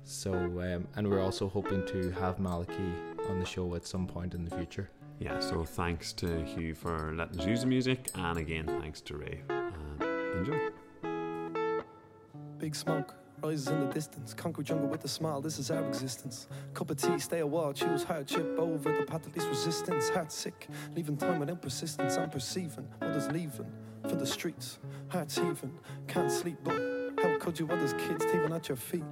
[0.04, 4.34] So, um, and we're also hoping to have Malaki on the show at some point
[4.34, 4.90] in the future.
[5.20, 9.18] Yeah, so thanks to Hugh for letting us use the music, and again, thanks to
[9.18, 9.42] Ray.
[9.50, 10.06] Uh,
[10.38, 10.70] enjoy.
[12.58, 14.34] Big smoke rises in the distance.
[14.34, 16.48] Concrete jungle with a smile, this is our existence.
[16.74, 20.10] Cup of tea, stay a while, choose hardship over the path of least resistance.
[20.10, 22.18] Heart sick, leaving time without persistence.
[22.18, 23.72] I'm perceiving others leaving
[24.08, 24.80] for the streets.
[25.10, 25.78] Hearts heaving,
[26.08, 26.80] can't sleep, but
[27.22, 27.68] how could you?
[27.70, 29.04] Others kids even at your feet.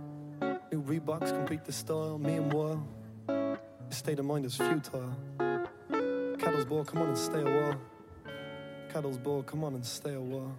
[0.72, 2.86] New Reeboks complete the style, meanwhile,
[3.28, 3.58] the
[3.90, 5.16] state of mind is futile.
[6.38, 7.76] Cattle's ball, come on and stay a while.
[8.92, 10.56] Cattle's ball, come on and stay a while.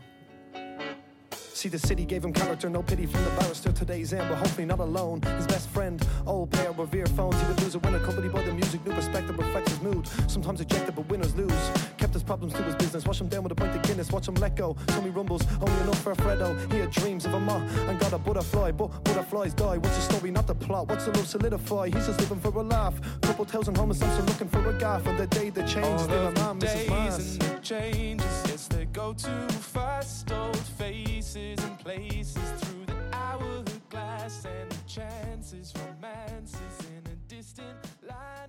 [1.61, 3.71] See, the city gave him character, no pity from the barrister.
[3.71, 5.21] Today's Amber, hopefully not alone.
[5.21, 6.77] His best friend, old pair of
[7.11, 7.39] phones.
[7.39, 10.09] He would lose a winner, company by the music, new perspective reflects his mood.
[10.27, 11.71] Sometimes ejected, but winners lose.
[12.11, 14.27] Kept his problems to his business, wash him down with a pint of Guinness, watch
[14.27, 14.77] him let go.
[14.89, 16.59] Tell me rumbles, only enough for a Fredo.
[16.73, 19.77] He had dreams of a ma and got a butterfly, but butterflies die.
[19.77, 20.89] What's the story, not the plot?
[20.89, 21.87] What's the love solidify?
[21.87, 23.01] He's just living for a laugh.
[23.21, 25.07] Couple tales and homeless, I'm still looking for a gaff.
[25.07, 26.89] And the day that changed, still a man, Mrs.
[26.89, 27.39] Mass.
[27.63, 30.33] changes, yes, they go too fast.
[30.33, 36.59] Old faces and places through the hourglass and the chances, romances
[36.91, 38.41] in a distant light.